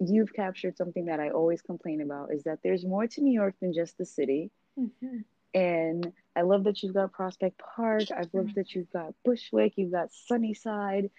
you've 0.00 0.32
captured 0.32 0.76
something 0.76 1.06
that 1.06 1.20
i 1.20 1.30
always 1.30 1.62
complain 1.62 2.00
about 2.00 2.32
is 2.32 2.42
that 2.44 2.58
there's 2.62 2.84
more 2.84 3.06
to 3.06 3.20
new 3.20 3.32
york 3.32 3.54
than 3.60 3.72
just 3.72 3.96
the 3.98 4.04
city 4.04 4.50
mm-hmm. 4.78 5.18
and 5.54 6.12
i 6.36 6.42
love 6.42 6.64
that 6.64 6.82
you've 6.82 6.94
got 6.94 7.12
prospect 7.12 7.58
park 7.58 8.02
i've 8.16 8.32
loved 8.32 8.48
mm-hmm. 8.48 8.60
that 8.60 8.74
you've 8.74 8.90
got 8.92 9.14
bushwick 9.24 9.74
you've 9.76 9.92
got 9.92 10.12
sunnyside 10.12 11.10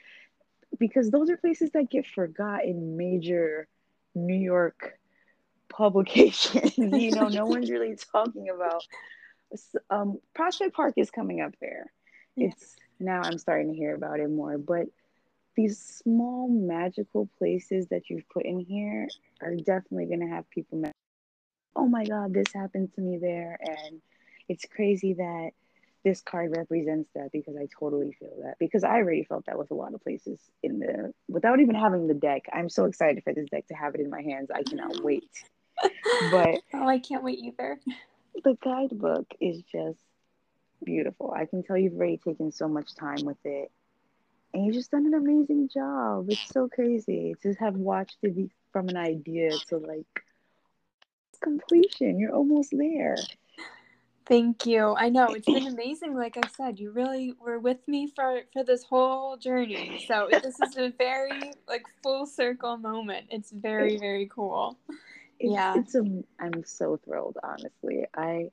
because 0.79 1.09
those 1.09 1.29
are 1.29 1.37
places 1.37 1.71
that 1.71 1.89
get 1.89 2.05
forgot 2.05 2.65
in 2.65 2.97
major 2.97 3.67
New 4.13 4.35
York 4.35 4.97
publications. 5.69 6.77
you 6.77 7.11
know, 7.11 7.27
no 7.27 7.45
one's 7.45 7.69
really 7.69 7.95
talking 8.11 8.49
about. 8.49 8.83
Um, 9.89 10.19
Prospect 10.33 10.73
Park 10.73 10.95
is 10.97 11.11
coming 11.11 11.41
up 11.41 11.53
there. 11.59 11.91
Yeah. 12.35 12.47
It's 12.47 12.75
now 12.99 13.21
I'm 13.21 13.37
starting 13.37 13.71
to 13.71 13.77
hear 13.77 13.95
about 13.95 14.19
it 14.19 14.29
more, 14.29 14.57
but 14.57 14.87
these 15.55 15.79
small 15.79 16.49
magical 16.49 17.29
places 17.37 17.87
that 17.87 18.09
you've 18.09 18.27
put 18.29 18.45
in 18.45 18.59
here 18.59 19.07
are 19.41 19.55
definitely 19.55 20.05
going 20.05 20.19
to 20.19 20.33
have 20.33 20.49
people. 20.49 20.83
oh 21.75 21.87
my 21.87 22.05
God, 22.05 22.33
this 22.33 22.51
happened 22.53 22.93
to 22.95 23.01
me 23.01 23.17
there, 23.17 23.57
and 23.61 24.01
it's 24.49 24.65
crazy 24.65 25.13
that 25.13 25.51
this 26.03 26.21
card 26.21 26.55
represents 26.55 27.09
that 27.15 27.31
because 27.31 27.55
I 27.57 27.67
totally 27.79 28.15
feel 28.19 28.37
that 28.43 28.59
because 28.59 28.83
I 28.83 28.97
already 28.97 29.23
felt 29.23 29.47
that 29.47 29.57
with 29.57 29.71
a 29.71 29.73
lot 29.73 29.95
of 29.95 30.03
places 30.03 30.39
in 30.61 30.79
the 30.79 31.11
without 31.27 31.59
even 31.59 31.73
having 31.73 32.07
the 32.07 32.13
deck. 32.13 32.43
I'm 32.53 32.69
so 32.69 32.85
excited 32.85 33.23
for 33.23 33.33
this 33.33 33.49
deck 33.49 33.67
to 33.67 33.73
have 33.73 33.95
it 33.95 34.01
in 34.01 34.09
my 34.09 34.21
hands. 34.21 34.51
I 34.53 34.61
cannot 34.61 35.03
wait. 35.03 35.29
but 36.31 36.61
oh, 36.73 36.87
I 36.87 36.99
can't 36.99 37.23
wait 37.23 37.39
either. 37.39 37.79
The 38.43 38.57
guidebook 38.63 39.27
is 39.39 39.61
just 39.71 39.99
beautiful. 40.83 41.33
I 41.35 41.45
can 41.45 41.63
tell 41.63 41.77
you've 41.77 41.93
already 41.93 42.17
taken 42.17 42.51
so 42.51 42.67
much 42.67 42.95
time 42.95 43.25
with 43.25 43.43
it. 43.43 43.71
And 44.53 44.65
you've 44.65 44.75
just 44.75 44.91
done 44.91 45.05
an 45.05 45.13
amazing 45.13 45.69
job. 45.73 46.29
It's 46.29 46.49
so 46.51 46.69
crazy 46.69 47.35
to 47.41 47.53
have 47.55 47.75
watched 47.75 48.17
it 48.21 48.35
be 48.35 48.49
from 48.71 48.89
an 48.89 48.97
idea 48.97 49.49
to 49.69 49.77
like 49.77 50.23
completion. 51.41 52.19
You're 52.19 52.33
almost 52.33 52.73
there. 52.75 53.17
Thank 54.27 54.65
you. 54.65 54.95
I 54.97 55.09
know 55.09 55.27
it's 55.27 55.45
been 55.45 55.67
amazing. 55.73 56.15
Like 56.15 56.37
I 56.37 56.47
said, 56.55 56.79
you 56.79 56.91
really 56.91 57.33
were 57.39 57.59
with 57.59 57.87
me 57.87 58.11
for 58.15 58.41
for 58.53 58.63
this 58.63 58.83
whole 58.83 59.37
journey. 59.37 60.03
So 60.07 60.29
this 60.31 60.59
is 60.59 60.77
a 60.77 60.89
very 60.97 61.53
like 61.67 61.83
full 62.01 62.25
circle 62.25 62.77
moment. 62.77 63.27
It's 63.29 63.51
very 63.51 63.97
very 63.97 64.27
cool. 64.33 64.77
It's, 65.39 65.51
yeah, 65.51 65.75
it's 65.77 65.95
a. 65.95 66.03
I'm 66.39 66.63
so 66.65 66.97
thrilled. 67.03 67.37
Honestly, 67.43 68.05
I. 68.15 68.49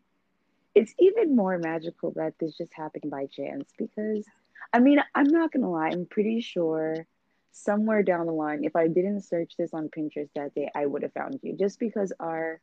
It's 0.75 0.95
even 0.99 1.37
more 1.37 1.59
magical 1.59 2.13
that 2.13 2.35
this 2.41 2.57
just 2.57 2.73
happened 2.73 3.11
by 3.11 3.27
chance 3.27 3.71
because, 3.77 4.25
I 4.73 4.79
mean, 4.79 5.01
I'm 5.15 5.29
not 5.29 5.53
gonna 5.53 5.71
lie. 5.71 5.89
I'm 5.89 6.07
pretty 6.07 6.41
sure 6.41 7.07
somewhere 7.51 8.03
down 8.03 8.25
the 8.25 8.33
line, 8.33 8.65
if 8.65 8.75
I 8.75 8.89
didn't 8.89 9.21
search 9.21 9.53
this 9.59 9.75
on 9.75 9.91
Pinterest 9.91 10.31
that 10.35 10.55
day, 10.55 10.71
I 10.75 10.87
would 10.87 11.03
have 11.03 11.13
found 11.13 11.39
you. 11.43 11.55
Just 11.59 11.79
because 11.79 12.13
our 12.19 12.61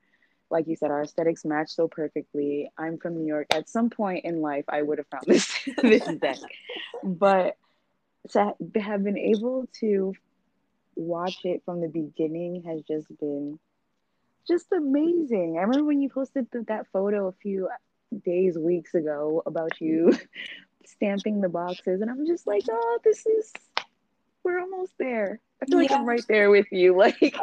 like 0.51 0.67
you 0.67 0.75
said, 0.75 0.91
our 0.91 1.03
aesthetics 1.03 1.45
match 1.45 1.69
so 1.69 1.87
perfectly. 1.87 2.71
I'm 2.77 2.97
from 2.97 3.17
New 3.17 3.27
York. 3.27 3.47
At 3.53 3.69
some 3.69 3.89
point 3.89 4.25
in 4.25 4.41
life, 4.41 4.65
I 4.67 4.81
would 4.81 4.97
have 4.97 5.07
found 5.07 5.25
this 5.27 5.53
this 5.81 6.05
deck, 6.05 6.37
but 7.03 7.55
to 8.31 8.55
have 8.81 9.03
been 9.03 9.17
able 9.17 9.67
to 9.79 10.13
watch 10.95 11.39
it 11.45 11.61
from 11.63 11.81
the 11.81 11.87
beginning 11.87 12.63
has 12.63 12.81
just 12.83 13.07
been 13.19 13.59
just 14.47 14.71
amazing. 14.71 15.57
I 15.57 15.61
remember 15.61 15.85
when 15.85 16.01
you 16.01 16.09
posted 16.09 16.47
that 16.67 16.87
photo 16.91 17.27
a 17.27 17.33
few 17.33 17.69
days, 18.25 18.57
weeks 18.57 18.95
ago 18.95 19.43
about 19.45 19.79
you 19.79 20.17
stamping 20.85 21.41
the 21.41 21.49
boxes, 21.49 22.01
and 22.01 22.09
I'm 22.09 22.25
just 22.25 22.47
like, 22.47 22.63
oh, 22.69 22.99
this 23.03 23.25
is 23.25 23.51
we're 24.43 24.59
almost 24.59 24.93
there. 24.97 25.39
I 25.61 25.65
feel 25.65 25.81
yeah. 25.81 25.89
like 25.89 25.99
I'm 25.99 26.07
right 26.07 26.25
there 26.27 26.49
with 26.49 26.71
you, 26.71 26.97
like. 26.97 27.35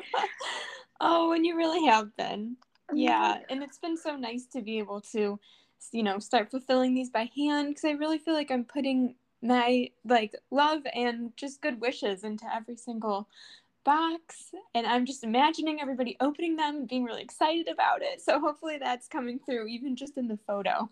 oh, 1.01 1.33
and 1.33 1.45
you 1.45 1.57
really 1.57 1.87
have 1.87 2.17
been 2.17 2.57
yeah 2.93 3.39
and 3.51 3.63
it's 3.63 3.79
been 3.79 3.97
so 3.97 4.17
nice 4.17 4.47
to 4.47 4.63
be 4.63 4.79
able 4.79 5.01
to 5.01 5.39
you 5.93 6.03
know 6.03 6.19
start 6.19 6.51
fulfilling 6.51 6.95
these 6.95 7.11
by 7.11 7.29
hand 7.37 7.69
because 7.69 7.85
i 7.85 7.91
really 7.93 8.19
feel 8.19 8.35
like 8.35 8.51
i'm 8.51 8.65
putting 8.65 9.15
my 9.43 9.89
like 10.05 10.35
love 10.51 10.83
and 10.95 11.33
just 11.37 11.61
good 11.61 11.81
wishes 11.81 12.25
into 12.25 12.45
every 12.55 12.77
single 12.77 13.29
box 13.87 14.51
and 14.75 14.85
i'm 14.85 15.07
just 15.07 15.23
imagining 15.23 15.81
everybody 15.81 16.17
opening 16.21 16.57
them 16.57 16.77
and 16.77 16.89
being 16.89 17.05
really 17.05 17.23
excited 17.23 17.69
about 17.69 18.03
it. 18.03 18.21
So 18.21 18.41
hopefully 18.41 18.79
that's 18.79 19.07
coming 19.07 19.39
through 19.39 19.69
even 19.69 19.95
just 19.95 20.19
in 20.19 20.27
the 20.27 20.39
photo. 20.47 20.91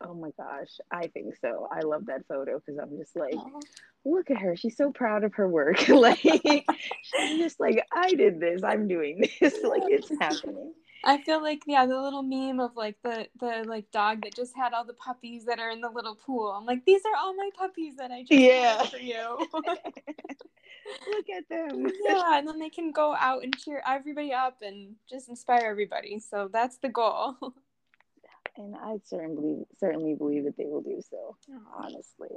Oh 0.00 0.14
my 0.14 0.30
gosh 0.38 0.78
i 0.92 1.08
think 1.08 1.34
so. 1.40 1.68
I 1.70 1.80
love 1.80 2.06
that 2.06 2.26
photo 2.28 2.60
because 2.60 2.78
i'm 2.78 2.96
just 2.96 3.16
like 3.16 3.34
oh. 3.36 3.60
look 4.04 4.30
at 4.30 4.38
her 4.38 4.56
she's 4.56 4.76
so 4.76 4.92
proud 4.92 5.24
of 5.24 5.34
her 5.34 5.48
work. 5.48 5.88
Like 5.88 6.18
she's 6.20 7.38
just 7.38 7.58
like 7.58 7.84
i 7.92 8.14
did 8.14 8.40
this 8.40 8.62
i'm 8.62 8.86
doing 8.86 9.28
this. 9.40 9.58
Like 9.64 9.82
it's 9.86 10.10
happening 10.20 10.72
I 11.06 11.22
feel 11.22 11.40
like 11.40 11.62
yeah, 11.66 11.86
the 11.86 12.00
little 12.00 12.24
meme 12.24 12.58
of 12.58 12.76
like 12.76 12.96
the 13.02 13.28
the 13.38 13.64
like 13.64 13.90
dog 13.92 14.22
that 14.24 14.34
just 14.34 14.56
had 14.56 14.72
all 14.72 14.84
the 14.84 14.92
puppies 14.92 15.44
that 15.44 15.60
are 15.60 15.70
in 15.70 15.80
the 15.80 15.88
little 15.88 16.16
pool. 16.16 16.50
I'm 16.50 16.66
like, 16.66 16.84
these 16.84 17.02
are 17.06 17.16
all 17.16 17.34
my 17.34 17.48
puppies 17.56 17.94
that 17.96 18.10
I 18.10 18.22
just 18.22 18.32
yeah. 18.32 18.82
for 18.82 18.98
you. 18.98 19.38
Look 19.52 21.26
at 21.36 21.48
them. 21.48 21.88
Yeah, 22.04 22.38
and 22.38 22.48
then 22.48 22.58
they 22.58 22.70
can 22.70 22.90
go 22.90 23.14
out 23.14 23.44
and 23.44 23.56
cheer 23.56 23.82
everybody 23.86 24.32
up 24.32 24.58
and 24.62 24.96
just 25.08 25.28
inspire 25.28 25.66
everybody. 25.70 26.18
So 26.18 26.50
that's 26.52 26.78
the 26.78 26.88
goal. 26.88 27.36
and 28.56 28.74
I 28.74 28.96
certainly 29.04 29.64
certainly 29.78 30.14
believe 30.14 30.44
that 30.44 30.56
they 30.56 30.66
will 30.66 30.82
do 30.82 31.00
so. 31.08 31.36
Honestly, 31.76 32.30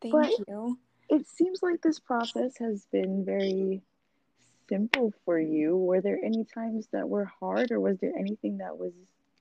thank 0.00 0.12
but 0.12 0.30
you. 0.46 0.78
It 1.08 1.26
seems 1.26 1.62
like 1.62 1.82
this 1.82 1.98
process 1.98 2.52
has 2.58 2.86
been 2.92 3.24
very 3.24 3.82
simple 4.68 5.12
for 5.24 5.38
you? 5.38 5.76
Were 5.76 6.00
there 6.00 6.18
any 6.22 6.44
times 6.44 6.86
that 6.92 7.08
were 7.08 7.30
hard, 7.40 7.70
or 7.70 7.80
was 7.80 7.98
there 7.98 8.16
anything 8.16 8.58
that 8.58 8.78
was 8.78 8.92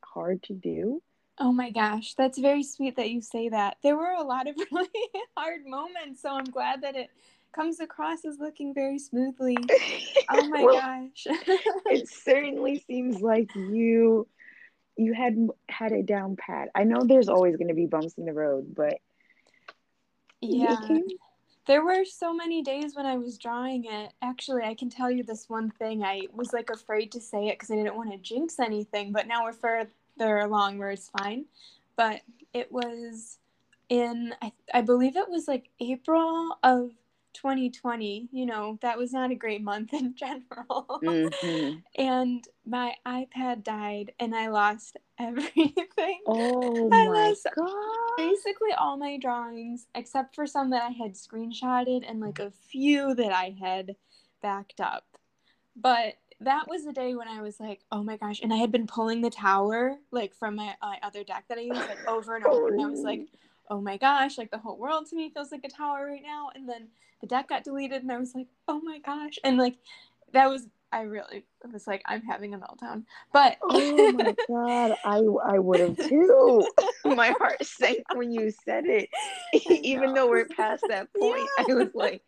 hard 0.02 0.44
to 0.44 0.54
do? 0.54 1.02
Oh 1.40 1.52
my 1.52 1.72
gosh, 1.72 2.14
that's 2.16 2.38
very 2.38 2.64
sweet 2.64 2.96
that 2.98 3.10
you 3.10 3.22
say 3.22 3.50
that. 3.50 3.78
There 3.82 3.98
were 3.98 4.12
a 4.12 4.24
lot 4.24 4.48
of 4.48 4.56
really 4.72 4.90
hard 5.36 5.66
moments, 5.66 6.22
so 6.22 6.30
I'm 6.30 6.46
glad 6.46 6.82
that 6.84 6.96
it 6.96 7.10
comes 7.54 7.80
across 7.80 8.26
as 8.26 8.38
looking 8.40 8.74
very 8.74 9.00
smoothly. 9.00 9.58
Oh 10.30 10.48
my 10.50 10.64
well, 10.64 10.80
gosh. 10.80 11.26
it 11.26 12.08
certainly 12.08 12.84
seems 12.88 13.22
like 13.22 13.54
you 13.56 14.28
you 14.96 15.14
had 15.14 15.36
had 15.70 15.92
it 15.92 16.06
down 16.06 16.36
pat. 16.36 16.70
I 16.76 16.84
know 16.84 17.04
there's 17.04 17.30
always 17.30 17.56
going 17.58 17.70
to 17.70 17.74
be 17.74 17.88
bumps 17.88 18.18
in 18.18 18.26
the 18.26 18.34
road, 18.34 18.76
but 18.76 18.98
yeah. 20.42 20.74
It 20.74 20.88
came 20.88 21.08
there 21.66 21.84
were 21.84 22.04
so 22.06 22.34
many 22.34 22.62
days 22.62 22.96
when 22.96 23.06
I 23.06 23.18
was 23.18 23.38
drawing 23.38 23.86
it. 23.86 24.14
Actually, 24.22 24.64
I 24.64 24.76
can 24.76 24.90
tell 24.90 25.10
you 25.10 25.24
this 25.24 25.50
one 25.50 25.72
thing. 25.72 26.04
I 26.04 26.28
was 26.34 26.52
like 26.52 26.70
afraid 26.70 27.12
to 27.14 27.22
say 27.22 27.48
it 27.48 27.56
because 27.56 27.72
I 27.72 27.76
didn't 27.76 27.96
want 27.96 28.12
to 28.12 28.18
jinx 28.18 28.60
anything, 28.60 29.12
but 29.12 29.28
now 29.28 29.44
we're 29.44 29.54
further 29.54 30.40
along 30.40 30.78
where 30.78 30.92
it's 30.92 31.10
fine. 31.18 31.46
But 31.96 32.22
it 32.54 32.72
was 32.72 33.38
in, 33.90 34.34
I, 34.42 34.52
I 34.74 34.82
believe 34.82 35.16
it 35.16 35.30
was 35.30 35.48
like 35.48 35.70
April 35.80 36.58
of 36.64 36.92
2020, 37.34 38.30
you 38.32 38.46
know, 38.46 38.78
that 38.82 38.98
was 38.98 39.12
not 39.12 39.32
a 39.32 39.36
great 39.36 39.62
month 39.62 39.94
in 39.94 40.16
general. 40.18 41.00
Mm-hmm. 41.04 41.80
and 41.96 42.48
my 42.66 42.94
iPad 43.06 43.64
died 43.64 44.14
and 44.20 44.34
I 44.36 44.50
lost 44.50 44.98
everything. 45.20 46.22
Oh 46.28 46.90
I 46.92 47.08
my 47.08 47.36
god. 47.56 48.18
Basically 48.18 48.72
all 48.78 48.98
my 48.98 49.18
drawings 49.18 49.88
except 49.96 50.36
for 50.36 50.48
some 50.48 50.70
that 50.72 50.84
I 50.84 50.92
had 50.92 51.14
screenshotted 51.14 52.10
and 52.10 52.20
like 52.20 52.40
a 52.40 52.52
few 52.52 53.14
that 53.16 53.34
I 53.34 53.56
had 53.60 53.96
backed 54.42 54.80
up. 54.80 55.06
But 55.76 56.16
that 56.40 56.68
was 56.68 56.84
the 56.84 56.94
day 56.94 57.16
when 57.16 57.28
I 57.28 57.42
was 57.42 57.60
like, 57.60 57.82
oh 57.92 58.04
my 58.04 58.18
gosh. 58.18 58.42
And 58.42 58.54
I 58.54 58.58
had 58.58 58.72
been 58.72 58.88
pulling 58.88 59.22
the 59.22 59.30
tower 59.30 59.98
like 60.12 60.36
from 60.36 60.56
my, 60.56 60.76
my 60.82 61.00
other 61.02 61.24
deck 61.24 61.46
that 61.50 61.58
I 61.58 61.62
used 61.62 61.80
like 61.80 62.08
over 62.08 62.36
and 62.36 62.46
over. 62.46 62.68
And 62.68 62.82
I 62.82 62.90
was 62.90 63.02
like, 63.02 63.28
oh 63.70 63.82
my 63.82 63.98
gosh, 63.98 64.38
like 64.38 64.52
the 64.52 64.58
whole 64.58 64.78
world 64.78 65.08
to 65.10 65.16
me 65.16 65.32
feels 65.34 65.52
like 65.52 65.64
a 65.64 65.70
tower 65.70 66.06
right 66.06 66.22
now. 66.24 66.50
And 66.54 66.68
then 66.68 66.90
the 67.24 67.28
deck 67.28 67.50
got 67.50 67.64
deleted 67.64 68.04
and 68.04 68.12
I 68.12 68.20
was 68.20 68.36
like, 68.36 68.50
oh 68.68 68.82
my 68.84 69.00
gosh. 69.00 69.40
And 69.46 69.58
like 69.58 69.78
that 70.34 70.50
was 70.50 70.68
I 70.94 71.02
really 71.02 71.44
was 71.72 71.88
like, 71.88 72.04
I'm 72.06 72.22
having 72.22 72.54
a 72.54 72.60
meltdown. 72.60 73.06
But 73.32 73.58
oh 73.64 74.12
my 74.12 74.36
god, 74.48 74.96
I 75.04 75.18
I 75.56 75.60
would 75.60 75.80
have 75.80 75.98
too. 75.98 76.68
my 77.06 77.32
heart 77.32 77.66
sank 77.66 78.04
when 78.14 78.32
you 78.32 78.52
said 78.64 78.86
it. 78.86 79.10
Even 79.84 80.14
though 80.14 80.30
we're 80.30 80.46
past 80.46 80.86
that 80.90 81.08
point, 81.20 81.50
yeah. 81.58 81.66
I 81.68 81.74
was 81.74 81.90
like, 81.96 82.22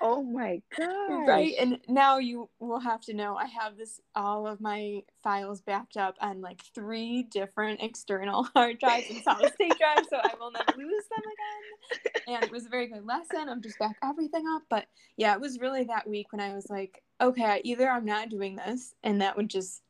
oh 0.00 0.22
my 0.22 0.62
god. 0.78 1.26
Right. 1.26 1.54
And 1.58 1.80
now 1.88 2.18
you 2.18 2.48
will 2.60 2.78
have 2.78 3.00
to 3.02 3.14
know 3.14 3.36
I 3.36 3.46
have 3.46 3.76
this 3.76 4.00
all 4.14 4.46
of 4.46 4.60
my 4.60 5.02
files 5.24 5.60
backed 5.60 5.96
up 5.96 6.14
on 6.20 6.40
like 6.40 6.62
three 6.74 7.24
different 7.24 7.82
external 7.82 8.44
hard 8.54 8.78
drives 8.78 9.10
and 9.10 9.22
solid 9.24 9.52
state 9.54 9.76
drives, 9.76 10.06
so 10.08 10.18
I 10.18 10.34
will 10.38 10.52
never 10.52 10.72
lose 10.78 11.04
them 11.10 11.24
again. 11.24 12.12
And 12.28 12.44
it 12.44 12.52
was 12.52 12.66
a 12.66 12.70
very 12.70 12.86
good 12.86 13.04
lesson. 13.04 13.48
I'm 13.48 13.60
just 13.60 13.78
back 13.80 13.96
everything 14.04 14.44
up. 14.48 14.62
But 14.70 14.86
yeah, 15.16 15.34
it 15.34 15.40
was 15.40 15.58
really 15.58 15.82
that 15.84 16.08
week 16.08 16.30
when 16.30 16.40
I 16.40 16.54
was 16.54 16.70
like, 16.70 17.02
okay, 17.20 17.60
either 17.64 17.88
I'm 17.88 18.04
not 18.04 18.28
doing 18.28 18.56
this, 18.56 18.94
and 19.02 19.20
that 19.20 19.36
would 19.36 19.48
just, 19.48 19.82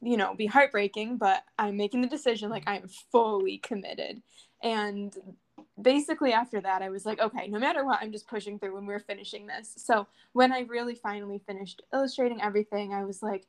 you 0.00 0.16
know, 0.16 0.34
be 0.34 0.46
heartbreaking, 0.46 1.18
but 1.18 1.42
I'm 1.58 1.76
making 1.76 2.00
the 2.00 2.08
decision 2.08 2.50
like 2.50 2.64
I'm 2.66 2.88
fully 3.12 3.58
committed. 3.58 4.22
And 4.62 5.14
basically 5.80 6.32
after 6.32 6.60
that, 6.60 6.82
I 6.82 6.90
was 6.90 7.04
like, 7.04 7.20
okay, 7.20 7.48
no 7.48 7.58
matter 7.58 7.84
what, 7.84 7.98
I'm 8.00 8.12
just 8.12 8.28
pushing 8.28 8.58
through 8.58 8.74
when 8.74 8.86
we're 8.86 8.98
finishing 8.98 9.46
this. 9.46 9.74
So 9.76 10.06
when 10.32 10.52
I 10.52 10.60
really 10.60 10.94
finally 10.94 11.40
finished 11.46 11.82
illustrating 11.92 12.42
everything, 12.42 12.92
I 12.92 13.04
was 13.04 13.22
like, 13.22 13.46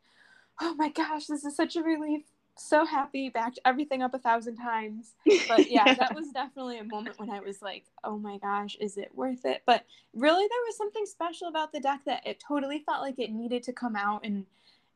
oh 0.59 0.75
my 0.75 0.89
gosh, 0.89 1.27
this 1.27 1.43
is 1.45 1.55
such 1.55 1.75
a 1.75 1.83
relief 1.83 2.23
so 2.57 2.85
happy, 2.85 3.29
backed 3.29 3.59
everything 3.65 4.01
up 4.01 4.13
a 4.13 4.19
thousand 4.19 4.57
times. 4.57 5.15
But 5.47 5.71
yeah, 5.71 5.93
that 5.93 6.15
was 6.15 6.29
definitely 6.33 6.79
a 6.79 6.83
moment 6.83 7.19
when 7.19 7.29
I 7.29 7.39
was 7.39 7.61
like, 7.61 7.85
oh 8.03 8.17
my 8.17 8.37
gosh, 8.37 8.77
is 8.79 8.97
it 8.97 9.11
worth 9.13 9.45
it? 9.45 9.63
But 9.65 9.85
really, 10.13 10.47
there 10.47 10.65
was 10.67 10.77
something 10.77 11.05
special 11.05 11.47
about 11.47 11.71
the 11.71 11.79
deck 11.79 12.01
that 12.05 12.25
it 12.25 12.43
totally 12.45 12.83
felt 12.85 13.01
like 13.01 13.19
it 13.19 13.31
needed 13.31 13.63
to 13.63 13.73
come 13.73 13.95
out. 13.95 14.25
And 14.25 14.45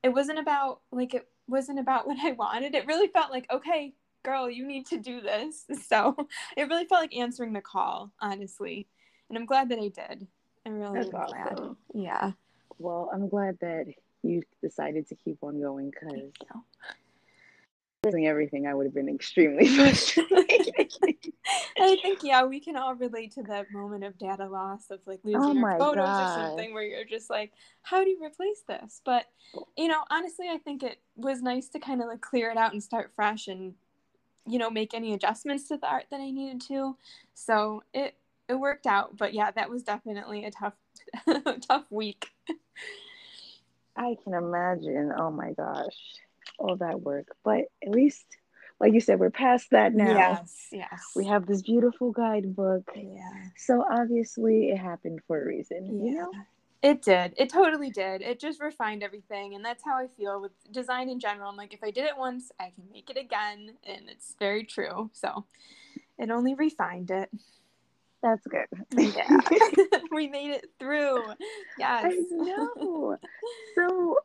it 0.04 0.10
wasn't 0.10 0.40
about, 0.40 0.82
like, 0.92 1.14
it 1.14 1.28
wasn't 1.48 1.80
about 1.80 2.08
what 2.08 2.18
I 2.24 2.34
wanted. 2.34 2.76
It 2.76 2.88
really 2.88 3.08
felt 3.08 3.32
like, 3.32 3.48
okay, 3.52 3.94
girl, 4.24 4.50
you 4.50 4.66
need 4.68 4.86
to 4.88 4.98
do 4.98 5.22
this. 5.22 5.66
So 5.88 6.16
it 6.58 6.68
really 6.68 6.86
felt 6.86 7.02
like 7.02 7.16
answering 7.16 7.54
the 7.54 7.62
call, 7.62 8.12
honestly. 8.20 8.88
And 9.30 9.38
I'm 9.38 9.46
glad 9.46 9.70
that 9.70 9.80
I 9.80 9.90
did. 9.90 10.28
I'm 10.66 10.80
really 10.80 11.00
That's 11.00 11.10
glad. 11.10 11.28
awesome. 11.28 11.78
Yeah. 11.94 12.32
Well, 12.80 13.10
I'm 13.14 13.30
glad 13.30 13.58
that 13.62 13.86
you 14.24 14.42
decided 14.62 15.08
to 15.10 15.16
keep 15.16 15.38
on 15.44 15.62
going 15.62 15.92
because 15.92 16.32
everything, 18.14 18.68
I 18.68 18.74
would 18.74 18.86
have 18.86 18.94
been 18.94 19.10
extremely 19.10 19.68
frustrated. 19.76 20.94
I 21.80 21.96
think 22.02 22.24
yeah, 22.24 22.44
we 22.46 22.60
can 22.60 22.76
all 22.76 22.96
relate 22.96 23.32
to 23.34 23.44
that 23.44 23.72
moment 23.72 24.04
of 24.04 24.18
data 24.18 24.46
loss 24.48 24.90
of 24.90 25.00
like 25.06 25.20
oh 25.26 25.28
losing 25.30 25.42
Oh 25.42 25.54
your 25.54 25.62
my 25.62 25.78
photos 25.78 25.96
gosh. 25.96 26.38
or 26.38 26.42
something 26.42 26.74
where 26.74 26.84
you're 26.84 27.06
just 27.06 27.30
like, 27.30 27.52
how 27.84 28.04
do 28.04 28.10
you 28.10 28.24
replace 28.24 28.62
this? 28.68 29.02
But 29.06 29.26
you 29.78 29.88
know, 29.88 30.04
honestly, 30.10 30.48
I 30.50 30.58
think 30.58 30.84
it 30.84 31.00
was 31.16 31.42
nice 31.42 31.68
to 31.70 31.80
kind 31.80 32.02
of 32.02 32.08
like 32.08 32.22
clear 32.22 32.50
it 32.52 32.58
out 32.58 32.74
and 32.74 32.82
start 32.84 33.12
fresh 33.16 33.48
and 33.48 33.74
you 34.48 34.60
know 34.60 34.70
make 34.70 34.94
any 34.94 35.14
adjustments 35.14 35.68
to 35.70 35.78
the 35.78 35.88
art 35.88 36.06
that 36.12 36.20
I 36.20 36.32
needed 36.32 36.62
to. 36.68 36.98
So 37.34 37.84
it 37.94 38.16
it 38.48 38.56
worked 38.56 38.86
out, 38.86 39.18
but 39.18 39.34
yeah, 39.34 39.52
that 39.52 39.70
was 39.70 39.84
definitely 39.84 40.46
a 40.46 40.52
tough 40.52 40.76
tough 41.68 41.86
week. 41.90 42.30
I 43.96 44.16
can 44.24 44.34
imagine. 44.34 45.12
Oh 45.18 45.32
my 45.32 45.52
gosh, 45.54 45.98
all 46.60 46.78
that 46.78 47.02
work. 47.02 47.28
But 47.44 47.66
at 47.86 47.92
least, 47.92 48.26
like 48.80 48.94
you 48.94 49.00
said, 49.00 49.20
we're 49.20 49.30
past 49.30 49.72
that 49.72 49.94
now. 49.94 50.14
Yes, 50.14 50.68
yes. 50.72 51.04
We 51.16 51.26
have 51.26 51.46
this 51.46 51.62
beautiful 51.62 52.12
guidebook. 52.12 52.92
yeah. 52.96 53.30
So 53.58 53.84
obviously, 53.90 54.70
it 54.70 54.78
happened 54.78 55.22
for 55.28 55.42
a 55.42 55.46
reason. 55.46 56.06
You 56.06 56.16
know. 56.16 56.32
It 56.86 57.02
did. 57.02 57.34
It 57.38 57.50
totally 57.50 57.90
did. 57.90 58.22
It 58.22 58.40
just 58.40 58.62
refined 58.62 59.02
everything. 59.02 59.56
And 59.56 59.66
that's 59.66 59.84
how 59.84 59.98
I 59.98 60.06
feel 60.06 60.40
with 60.40 60.52
design 60.72 61.10
in 61.10 61.20
general. 61.20 61.50
I'm 61.50 61.58
like, 61.58 61.74
if 61.74 61.84
I 61.84 61.90
did 61.90 62.06
it 62.06 62.16
once, 62.16 62.52
I 62.60 62.66
can 62.76 62.84
make 62.94 63.10
it 63.10 63.18
again. 63.18 63.72
And 63.88 64.08
it's 64.08 64.36
very 64.38 64.64
true. 64.64 65.10
So 65.12 65.46
it 66.20 66.30
only 66.30 66.54
refined 66.54 67.10
it. 67.10 67.32
That's 68.22 68.46
good. 68.46 68.68
Yeah. 68.96 69.40
we 70.12 70.28
made 70.28 70.52
it 70.52 70.68
through. 70.78 71.24
Yes. 71.80 72.06
I 72.06 72.20
know. 72.32 73.18
So 73.76 74.20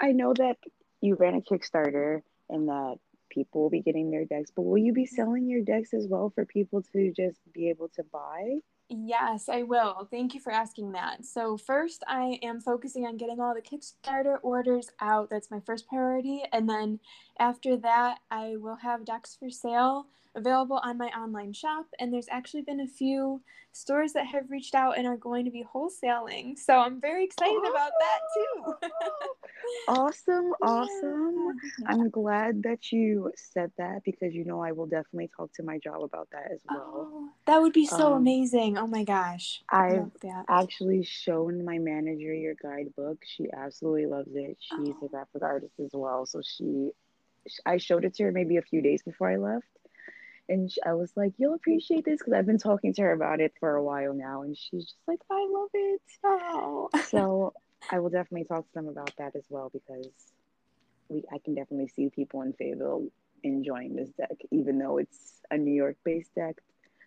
I 0.00 0.10
know 0.10 0.34
that 0.34 0.56
you 1.00 1.14
ran 1.14 1.34
a 1.34 1.40
Kickstarter 1.40 2.22
and 2.48 2.68
that 2.68 2.96
people 3.30 3.62
will 3.62 3.70
be 3.70 3.82
getting 3.82 4.10
their 4.10 4.24
decks, 4.24 4.50
but 4.54 4.62
will 4.62 4.78
you 4.78 4.92
be 4.92 5.06
selling 5.06 5.48
your 5.48 5.62
decks 5.62 5.92
as 5.94 6.06
well 6.08 6.30
for 6.34 6.44
people 6.44 6.82
to 6.92 7.12
just 7.12 7.40
be 7.52 7.68
able 7.68 7.88
to 7.88 8.02
buy? 8.12 8.58
Yes, 8.90 9.50
I 9.50 9.64
will. 9.64 10.08
Thank 10.10 10.32
you 10.32 10.40
for 10.40 10.50
asking 10.50 10.92
that. 10.92 11.24
So, 11.26 11.58
first, 11.58 12.02
I 12.08 12.38
am 12.42 12.58
focusing 12.58 13.04
on 13.04 13.18
getting 13.18 13.38
all 13.38 13.54
the 13.54 13.60
Kickstarter 13.60 14.38
orders 14.42 14.90
out. 15.00 15.28
That's 15.28 15.50
my 15.50 15.60
first 15.60 15.86
priority. 15.88 16.42
And 16.52 16.68
then 16.68 16.98
after 17.38 17.76
that, 17.76 18.20
I 18.30 18.56
will 18.56 18.76
have 18.76 19.04
decks 19.04 19.36
for 19.38 19.50
sale 19.50 20.06
available 20.34 20.80
on 20.82 20.98
my 20.98 21.08
online 21.08 21.52
shop. 21.52 21.86
And 21.98 22.12
there's 22.12 22.28
actually 22.30 22.62
been 22.62 22.80
a 22.80 22.86
few 22.86 23.40
stores 23.72 24.12
that 24.14 24.26
have 24.26 24.50
reached 24.50 24.74
out 24.74 24.96
and 24.98 25.06
are 25.06 25.16
going 25.16 25.44
to 25.44 25.50
be 25.50 25.64
wholesaling. 25.64 26.58
So, 26.58 26.78
I'm 26.78 27.00
very 27.00 27.24
excited 27.24 27.58
about 27.70 27.92
that 28.00 28.20
too. 28.34 28.88
Awesome, 29.86 30.52
awesome. 30.62 31.58
Yeah. 31.80 31.86
I'm 31.86 32.10
glad 32.10 32.62
that 32.64 32.92
you 32.92 33.32
said 33.36 33.70
that 33.78 34.02
because 34.04 34.34
you 34.34 34.44
know 34.44 34.60
I 34.62 34.72
will 34.72 34.86
definitely 34.86 35.30
talk 35.36 35.52
to 35.54 35.62
my 35.62 35.78
job 35.78 36.02
about 36.02 36.28
that 36.32 36.50
as 36.52 36.60
well. 36.68 37.10
Oh, 37.12 37.28
that 37.46 37.60
would 37.62 37.72
be 37.72 37.86
so 37.86 38.08
Um, 38.14 38.22
amazing. 38.22 38.76
Oh 38.78 38.86
my 38.86 39.04
gosh. 39.04 39.62
I 39.70 40.00
I've 40.00 40.10
actually 40.48 41.04
shown 41.04 41.64
my 41.64 41.78
manager 41.78 42.34
your 42.34 42.54
guidebook. 42.62 43.18
She 43.24 43.46
absolutely 43.52 44.06
loves 44.06 44.34
it. 44.34 44.56
She's 44.60 44.94
Oh. 45.00 45.06
a 45.06 45.08
graphic 45.08 45.42
artist 45.42 45.78
as 45.80 45.90
well, 45.92 46.26
so 46.26 46.40
she 46.42 46.90
I 47.64 47.78
showed 47.78 48.04
it 48.04 48.14
to 48.16 48.24
her 48.24 48.32
maybe 48.32 48.58
a 48.58 48.62
few 48.62 48.82
days 48.82 49.02
before 49.02 49.30
I 49.30 49.36
left. 49.36 49.68
And 50.48 50.70
sh 50.70 50.78
I 50.84 50.94
was 50.94 51.12
like, 51.16 51.34
"You'll 51.38 51.54
appreciate 51.54 52.04
this," 52.04 52.18
because 52.18 52.32
I've 52.32 52.46
been 52.46 52.58
talking 52.58 52.94
to 52.94 53.02
her 53.02 53.12
about 53.12 53.40
it 53.40 53.52
for 53.60 53.74
a 53.74 53.82
while 53.82 54.14
now, 54.14 54.42
and 54.42 54.56
she's 54.56 54.84
just 54.86 55.06
like, 55.06 55.20
"I 55.30 55.46
love 55.50 55.70
it." 55.74 56.02
Oh. 56.24 56.88
So 57.08 57.52
I 57.90 58.00
will 58.00 58.10
definitely 58.10 58.44
talk 58.44 58.66
to 58.66 58.74
them 58.74 58.88
about 58.88 59.12
that 59.18 59.36
as 59.36 59.44
well 59.48 59.70
because 59.70 60.08
we 61.08 61.24
I 61.32 61.38
can 61.38 61.54
definitely 61.54 61.88
see 61.88 62.10
people 62.10 62.42
in 62.42 62.52
Fayetteville 62.52 63.08
enjoying 63.42 63.94
this 63.94 64.10
deck, 64.10 64.36
even 64.50 64.78
though 64.78 64.98
it's 64.98 65.40
a 65.50 65.56
New 65.56 65.74
York-based 65.74 66.34
deck. 66.34 66.56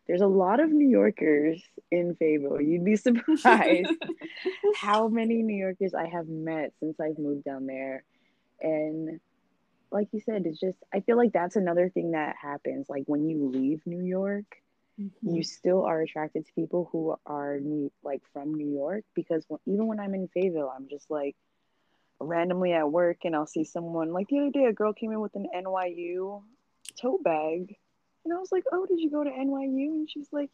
There's 0.08 0.21
a 0.21 0.27
lot 0.27 0.60
of 0.60 0.69
New 0.71 0.88
Yorkers 0.88 1.62
in 1.91 2.15
Fayetteville. 2.15 2.62
You'd 2.62 2.86
be 2.86 2.95
surprised 3.08 3.93
how 4.75 5.08
many 5.08 5.41
New 5.41 5.56
Yorkers 5.56 5.93
I 5.93 6.08
have 6.08 6.27
met 6.27 6.73
since 6.80 6.99
I've 6.99 7.19
moved 7.19 7.43
down 7.43 7.65
there. 7.65 8.04
And 8.62 9.19
like 9.91 10.08
you 10.12 10.19
said, 10.21 10.45
it's 10.45 10.60
just 10.60 10.77
I 10.93 11.01
feel 11.01 11.17
like 11.17 11.34
that's 11.34 11.56
another 11.56 11.89
thing 11.89 12.12
that 12.12 12.36
happens. 12.41 12.88
Like 12.89 13.04
when 13.08 13.27
you 13.27 13.49
leave 13.49 13.82
New 13.86 14.04
York, 14.04 14.45
Mhm. 14.99 15.12
you 15.21 15.43
still 15.43 15.84
are 15.86 16.01
attracted 16.01 16.45
to 16.45 16.54
people 16.54 16.89
who 16.91 17.15
are 17.25 17.60
new, 17.60 17.91
like 18.04 18.21
from 18.34 18.54
New 18.54 18.69
York 18.69 19.04
because 19.13 19.45
when, 19.47 19.60
even 19.65 19.88
when 19.88 19.99
I'm 19.99 20.13
in 20.13 20.27
Fayetteville, 20.30 20.71
I'm 20.75 20.88
just 20.89 21.10
like 21.10 21.36
randomly 22.19 22.71
at 22.73 22.91
work 22.91 23.17
and 23.25 23.36
I'll 23.36 23.47
see 23.47 23.63
someone 23.63 24.13
like 24.13 24.27
the 24.30 24.39
other 24.39 24.51
day 24.51 24.65
a 24.65 24.73
girl 24.73 24.93
came 24.93 25.12
in 25.12 25.19
with 25.19 25.36
an 25.36 25.47
NYU 25.56 26.43
tote 26.99 27.23
bag 27.23 27.75
and 28.23 28.34
I 28.34 28.38
was 28.38 28.51
like, 28.51 28.63
"Oh, 28.71 28.86
did 28.86 28.99
you 28.99 29.10
go 29.10 29.23
to 29.23 29.30
NYU?" 29.30 29.88
and 29.95 30.10
she's 30.10 30.32
like, 30.32 30.51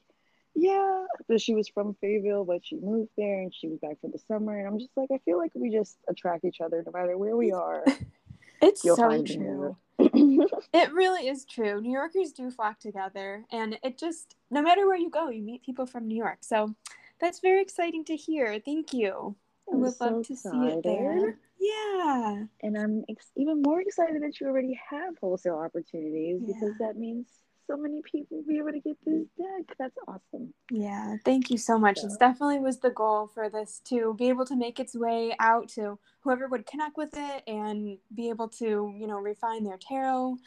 "Yeah." 0.55 1.05
But 1.27 1.41
she 1.41 1.53
was 1.53 1.67
from 1.67 1.95
Fayetteville, 1.95 2.45
but 2.45 2.65
she 2.65 2.77
moved 2.77 3.11
there 3.17 3.41
and 3.41 3.53
she 3.53 3.67
was 3.67 3.79
back 3.79 3.99
for 3.99 4.09
the 4.09 4.19
summer 4.19 4.57
and 4.57 4.67
I'm 4.67 4.79
just 4.79 4.95
like, 4.95 5.09
I 5.11 5.17
feel 5.19 5.37
like 5.37 5.51
we 5.55 5.69
just 5.69 5.97
attract 6.07 6.45
each 6.45 6.61
other 6.61 6.81
no 6.85 6.91
matter 6.93 7.17
where 7.17 7.35
we 7.35 7.51
are. 7.65 7.83
It's 8.61 8.83
You'll 8.83 8.95
so 8.95 9.23
true. 9.23 9.77
It 10.73 10.93
really 10.93 11.27
is 11.27 11.45
true. 11.45 11.81
New 11.81 11.91
Yorkers 11.91 12.31
do 12.31 12.51
flock 12.51 12.79
together, 12.79 13.43
and 13.51 13.79
it 13.83 13.97
just, 13.97 14.35
no 14.51 14.61
matter 14.61 14.85
where 14.87 14.97
you 14.97 15.09
go, 15.09 15.29
you 15.29 15.41
meet 15.41 15.63
people 15.63 15.85
from 15.85 16.07
New 16.07 16.15
York. 16.17 16.39
So 16.41 16.75
that's 17.19 17.39
very 17.39 17.61
exciting 17.61 18.03
to 18.05 18.15
hear. 18.15 18.59
Thank 18.63 18.93
you. 18.93 19.35
I 19.71 19.75
would 19.75 19.93
so 19.93 20.05
love 20.05 20.27
to 20.27 20.35
see 20.35 20.49
it 20.49 20.83
there. 20.83 21.37
Yeah. 21.59 22.43
And 22.61 22.77
I'm 22.77 23.03
ex- 23.09 23.31
even 23.35 23.61
more 23.61 23.81
excited 23.81 24.21
that 24.21 24.39
you 24.39 24.47
already 24.47 24.79
have 24.89 25.17
wholesale 25.19 25.55
opportunities 25.57 26.41
Yeah. 26.45 26.53
because 26.53 26.77
that 26.79 26.97
means 26.97 27.27
so 27.67 27.77
many 27.77 28.01
people 28.01 28.41
be 28.47 28.57
able 28.57 28.71
to 28.71 28.79
get 28.79 28.97
this 29.05 29.25
deck. 29.37 29.75
That's 29.77 29.97
awesome. 30.07 30.53
Yeah, 30.71 31.17
thank 31.25 31.49
you 31.49 31.57
so 31.57 31.77
much. 31.77 31.99
So- 31.99 32.07
It's 32.07 32.17
definitely 32.17 32.59
was 32.59 32.79
the 32.79 32.89
goal 32.89 33.27
for 33.27 33.49
this 33.49 33.81
to 33.85 34.13
be 34.17 34.29
able 34.29 34.45
to 34.45 34.55
make 34.55 34.79
its 34.79 34.95
way 34.95 35.35
out 35.39 35.69
to 35.69 35.99
whoever 36.21 36.47
would 36.47 36.65
connect 36.65 36.97
with 36.97 37.15
it 37.15 37.43
and 37.47 37.97
be 38.15 38.29
able 38.29 38.47
to, 38.49 38.93
you 38.97 39.07
know, 39.07 39.17
refine 39.19 39.63
their 39.63 39.77
tarot 39.77 40.37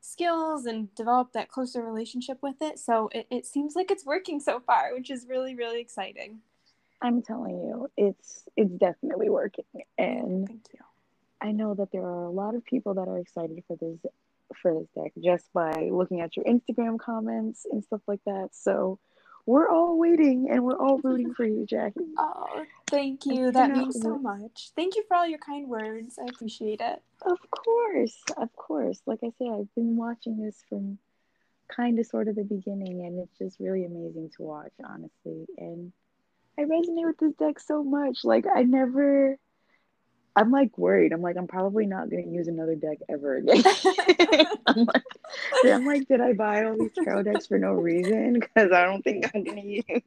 skills 0.00 0.64
and 0.66 0.94
develop 0.94 1.32
that 1.32 1.48
closer 1.50 1.82
relationship 1.84 2.38
with 2.42 2.56
it. 2.62 2.78
So 2.78 3.10
it, 3.12 3.26
it 3.30 3.46
seems 3.46 3.76
like 3.76 3.90
it's 3.90 4.04
working 4.06 4.40
so 4.40 4.60
far, 4.60 4.94
which 4.94 5.10
is 5.10 5.26
really, 5.28 5.54
really 5.54 5.80
exciting. 5.80 6.40
I'm 7.02 7.22
telling 7.22 7.56
you, 7.56 7.88
it's 7.96 8.44
it's 8.56 8.72
definitely 8.74 9.30
working. 9.30 9.64
And 9.96 10.46
Thank 10.46 10.66
you. 10.72 10.80
I 11.40 11.52
know 11.52 11.72
that 11.74 11.90
there 11.92 12.02
are 12.04 12.24
a 12.24 12.30
lot 12.30 12.54
of 12.54 12.64
people 12.64 12.92
that 12.94 13.08
are 13.08 13.18
excited 13.18 13.62
for 13.66 13.76
this 13.76 13.98
for 14.60 14.74
this 14.74 14.88
deck 14.94 15.12
just 15.22 15.52
by 15.52 15.88
looking 15.92 16.20
at 16.20 16.36
your 16.36 16.44
Instagram 16.44 16.98
comments 16.98 17.66
and 17.70 17.84
stuff 17.84 18.00
like 18.06 18.20
that. 18.26 18.50
So 18.52 18.98
we're 19.46 19.68
all 19.68 19.98
waiting 19.98 20.48
and 20.50 20.64
we're 20.64 20.78
all 20.78 20.98
rooting 20.98 21.34
for 21.34 21.44
you, 21.44 21.66
Jackie. 21.66 22.00
Oh, 22.18 22.64
thank 22.88 23.24
you. 23.26 23.50
That 23.50 23.70
cannot 23.70 23.78
means 23.78 24.02
so 24.02 24.18
much. 24.18 24.70
Thank 24.76 24.96
you 24.96 25.04
for 25.08 25.16
all 25.16 25.26
your 25.26 25.38
kind 25.38 25.68
words. 25.68 26.18
I 26.20 26.26
appreciate 26.28 26.80
it. 26.80 27.02
Of 27.22 27.38
course, 27.50 28.16
of 28.36 28.54
course. 28.54 29.00
Like 29.06 29.20
I 29.24 29.30
said, 29.38 29.48
I've 29.48 29.74
been 29.74 29.96
watching 29.96 30.38
this 30.40 30.62
from 30.68 30.98
kind 31.68 31.98
of 31.98 32.06
sort 32.06 32.28
of 32.28 32.36
the 32.36 32.44
beginning, 32.44 33.06
and 33.06 33.18
it's 33.18 33.38
just 33.38 33.60
really 33.60 33.84
amazing 33.84 34.30
to 34.36 34.42
watch, 34.42 34.72
honestly. 34.84 35.46
And 35.56 35.92
I 36.58 36.62
resonate 36.62 37.06
with 37.06 37.18
this 37.18 37.34
deck 37.34 37.58
so 37.58 37.82
much. 37.82 38.24
Like, 38.24 38.44
I 38.52 38.62
never, 38.62 39.38
I'm 40.36 40.50
like 40.50 40.76
worried. 40.78 41.12
I'm 41.12 41.22
like, 41.22 41.36
I'm 41.36 41.46
probably 41.46 41.86
not 41.86 42.10
going 42.10 42.24
to 42.24 42.30
use 42.30 42.48
another 42.48 42.74
deck 42.74 42.98
ever 43.08 43.36
again. 43.38 43.62
I'm, 44.66 44.84
like, 44.84 45.02
I'm 45.64 45.86
like, 45.86 46.08
did 46.08 46.20
I 46.20 46.32
buy 46.32 46.64
all 46.64 46.76
these 46.78 46.92
tarot 47.04 47.24
decks 47.24 47.46
for 47.46 47.58
no 47.58 47.72
reason? 47.72 48.34
Because 48.34 48.72
I 48.72 48.84
don't 48.84 49.02
think 49.02 49.30
I'm 49.34 49.44
going 49.44 49.60
to 49.60 49.92
use 49.92 50.02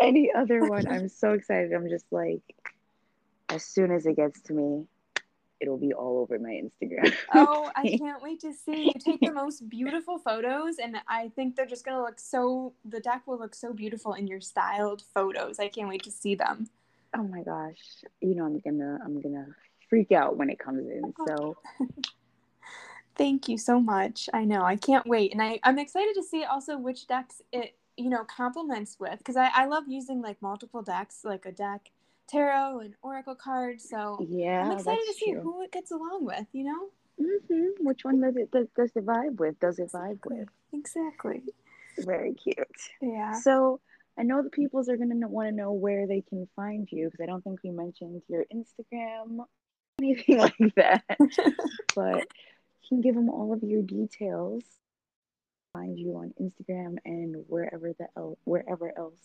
any 0.00 0.30
other 0.32 0.64
one. 0.64 0.86
I'm 0.86 1.08
so 1.08 1.32
excited. 1.32 1.72
I'm 1.72 1.88
just 1.88 2.06
like, 2.10 2.42
as 3.48 3.64
soon 3.64 3.90
as 3.90 4.06
it 4.06 4.16
gets 4.16 4.40
to 4.42 4.52
me, 4.52 4.86
it'll 5.60 5.78
be 5.78 5.92
all 5.92 6.18
over 6.18 6.38
my 6.38 6.50
Instagram. 6.50 7.14
Oh, 7.34 7.70
I 7.76 7.96
can't 7.98 8.22
wait 8.22 8.40
to 8.40 8.52
see. 8.52 8.86
You 8.86 8.92
take 8.98 9.20
the 9.20 9.32
most 9.32 9.68
beautiful 9.68 10.18
photos, 10.18 10.78
and 10.78 10.96
I 11.08 11.30
think 11.36 11.54
they're 11.54 11.66
just 11.66 11.84
going 11.84 11.96
to 11.96 12.02
look 12.02 12.18
so, 12.18 12.74
the 12.84 13.00
deck 13.00 13.22
will 13.26 13.38
look 13.38 13.54
so 13.54 13.72
beautiful 13.72 14.14
in 14.14 14.26
your 14.26 14.40
styled 14.40 15.02
photos. 15.14 15.60
I 15.60 15.68
can't 15.68 15.88
wait 15.88 16.02
to 16.02 16.10
see 16.10 16.34
them. 16.34 16.68
Oh 17.16 17.22
my 17.24 17.42
gosh. 17.42 17.78
You 18.20 18.34
know 18.34 18.46
I'm 18.46 18.60
gonna 18.60 18.98
I'm 19.04 19.20
gonna 19.20 19.46
freak 19.88 20.12
out 20.12 20.36
when 20.36 20.50
it 20.50 20.58
comes 20.58 20.88
in. 20.90 21.12
So 21.26 21.56
Thank 23.16 23.48
you 23.48 23.58
so 23.58 23.78
much. 23.78 24.28
I 24.32 24.44
know. 24.44 24.62
I 24.64 24.76
can't 24.76 25.06
wait. 25.06 25.32
And 25.32 25.42
I, 25.42 25.60
I'm 25.64 25.78
excited 25.78 26.14
to 26.14 26.22
see 26.22 26.44
also 26.44 26.78
which 26.78 27.06
decks 27.06 27.42
it, 27.52 27.76
you 27.96 28.08
know, 28.08 28.24
complements 28.24 28.96
with. 28.98 29.18
Because 29.18 29.36
I, 29.36 29.50
I 29.54 29.66
love 29.66 29.84
using 29.86 30.22
like 30.22 30.40
multiple 30.40 30.82
decks, 30.82 31.20
like 31.24 31.44
a 31.44 31.52
deck, 31.52 31.90
tarot 32.26 32.80
and 32.80 32.94
oracle 33.02 33.34
cards. 33.34 33.88
So 33.88 34.24
Yeah, 34.28 34.64
I'm 34.64 34.72
excited 34.72 35.04
to 35.06 35.12
see 35.12 35.32
true. 35.32 35.42
who 35.42 35.62
it 35.62 35.72
gets 35.72 35.90
along 35.90 36.24
with, 36.24 36.46
you 36.52 36.64
know? 36.64 36.88
Mm-hmm. 37.20 37.84
Which 37.86 38.04
one 38.04 38.20
does 38.20 38.36
it 38.36 38.50
does, 38.50 38.66
does 38.74 38.90
it 38.94 39.04
vibe 39.04 39.38
with? 39.38 39.60
Does 39.60 39.78
it 39.78 39.92
vibe 39.92 40.20
with? 40.26 40.48
Exactly. 40.72 41.42
Very 41.98 42.32
cute. 42.32 42.56
Yeah. 43.02 43.34
So 43.34 43.80
I 44.18 44.22
know 44.22 44.42
the 44.42 44.50
peoples 44.50 44.88
are 44.88 44.96
gonna 44.96 45.28
want 45.28 45.48
to 45.48 45.54
know 45.54 45.72
where 45.72 46.06
they 46.06 46.22
can 46.22 46.46
find 46.54 46.88
you 46.90 47.06
because 47.06 47.22
I 47.22 47.26
don't 47.26 47.42
think 47.42 47.60
we 47.62 47.70
mentioned 47.70 48.22
your 48.28 48.44
Instagram, 48.54 49.46
anything 50.00 50.38
like 50.38 50.74
that. 50.76 51.04
but 51.94 52.26
you 52.82 52.88
can 52.88 53.00
give 53.00 53.14
them 53.14 53.30
all 53.30 53.52
of 53.52 53.62
your 53.62 53.82
details. 53.82 54.62
Find 55.72 55.98
you 55.98 56.16
on 56.16 56.34
Instagram 56.40 56.98
and 57.06 57.44
wherever 57.48 57.94
the 57.98 58.08
el- 58.16 58.38
wherever 58.44 58.96
else 58.96 59.20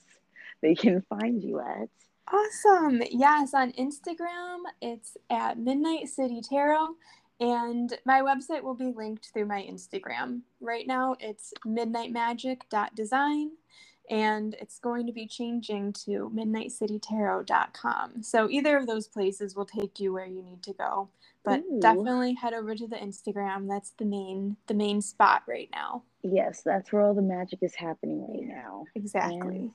they 0.61 0.75
can 0.75 1.03
find 1.09 1.43
you 1.43 1.59
at. 1.59 1.89
Awesome. 2.31 3.01
Yes, 3.09 3.53
on 3.53 3.71
Instagram, 3.73 4.63
it's 4.81 5.15
at 5.29 5.57
Midnight 5.57 6.09
City 6.09 6.41
Tarot, 6.41 6.95
and 7.39 7.97
my 8.05 8.21
website 8.21 8.63
will 8.63 8.75
be 8.75 8.91
linked 8.93 9.29
through 9.31 9.45
my 9.45 9.61
Instagram. 9.61 10.41
Right 10.59 10.85
now, 10.85 11.15
it's 11.21 11.53
midnightmagic.design, 11.65 13.51
and 14.09 14.55
it's 14.59 14.79
going 14.79 15.05
to 15.07 15.13
be 15.13 15.27
changing 15.27 15.93
to 15.93 16.31
midnightcitytarot.com. 16.33 18.23
So 18.23 18.49
either 18.49 18.77
of 18.77 18.87
those 18.87 19.07
places 19.07 19.55
will 19.55 19.65
take 19.65 19.99
you 19.99 20.13
where 20.13 20.25
you 20.25 20.41
need 20.41 20.63
to 20.63 20.73
go. 20.73 21.09
But 21.43 21.61
Ooh. 21.61 21.79
definitely 21.79 22.33
head 22.33 22.53
over 22.53 22.75
to 22.75 22.87
the 22.87 22.97
Instagram. 22.97 23.67
That's 23.69 23.91
the 23.91 24.05
main 24.05 24.57
the 24.67 24.73
main 24.73 25.01
spot 25.01 25.43
right 25.47 25.69
now. 25.71 26.03
Yes, 26.21 26.61
that's 26.61 26.91
where 26.91 27.03
all 27.03 27.13
the 27.13 27.21
magic 27.21 27.59
is 27.61 27.75
happening 27.75 28.27
right 28.27 28.47
now. 28.47 28.85
Exactly. 28.95 29.39
And 29.39 29.71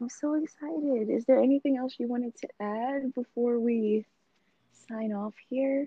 I'm 0.00 0.08
so 0.08 0.34
excited. 0.34 1.08
Is 1.08 1.24
there 1.24 1.38
anything 1.38 1.76
else 1.76 1.94
you 1.98 2.08
wanted 2.08 2.36
to 2.36 2.48
add 2.60 3.14
before 3.14 3.58
we 3.58 4.04
sign 4.88 5.12
off 5.12 5.34
here? 5.48 5.86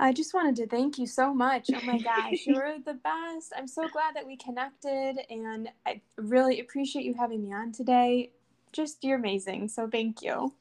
I 0.00 0.14
just 0.14 0.32
wanted 0.32 0.56
to 0.56 0.66
thank 0.66 0.98
you 0.98 1.06
so 1.06 1.34
much. 1.34 1.68
Oh 1.74 1.80
my 1.84 1.98
gosh, 2.02 2.46
you 2.46 2.54
were 2.54 2.76
the 2.84 2.94
best. 2.94 3.52
I'm 3.56 3.68
so 3.68 3.86
glad 3.88 4.16
that 4.16 4.26
we 4.26 4.36
connected, 4.36 5.18
and 5.28 5.68
I 5.86 6.00
really 6.16 6.60
appreciate 6.60 7.04
you 7.04 7.14
having 7.14 7.42
me 7.42 7.52
on 7.52 7.70
today. 7.70 8.30
Just, 8.72 9.04
you're 9.04 9.18
amazing. 9.18 9.68
So, 9.68 9.88
thank 9.88 10.22
you. 10.22 10.54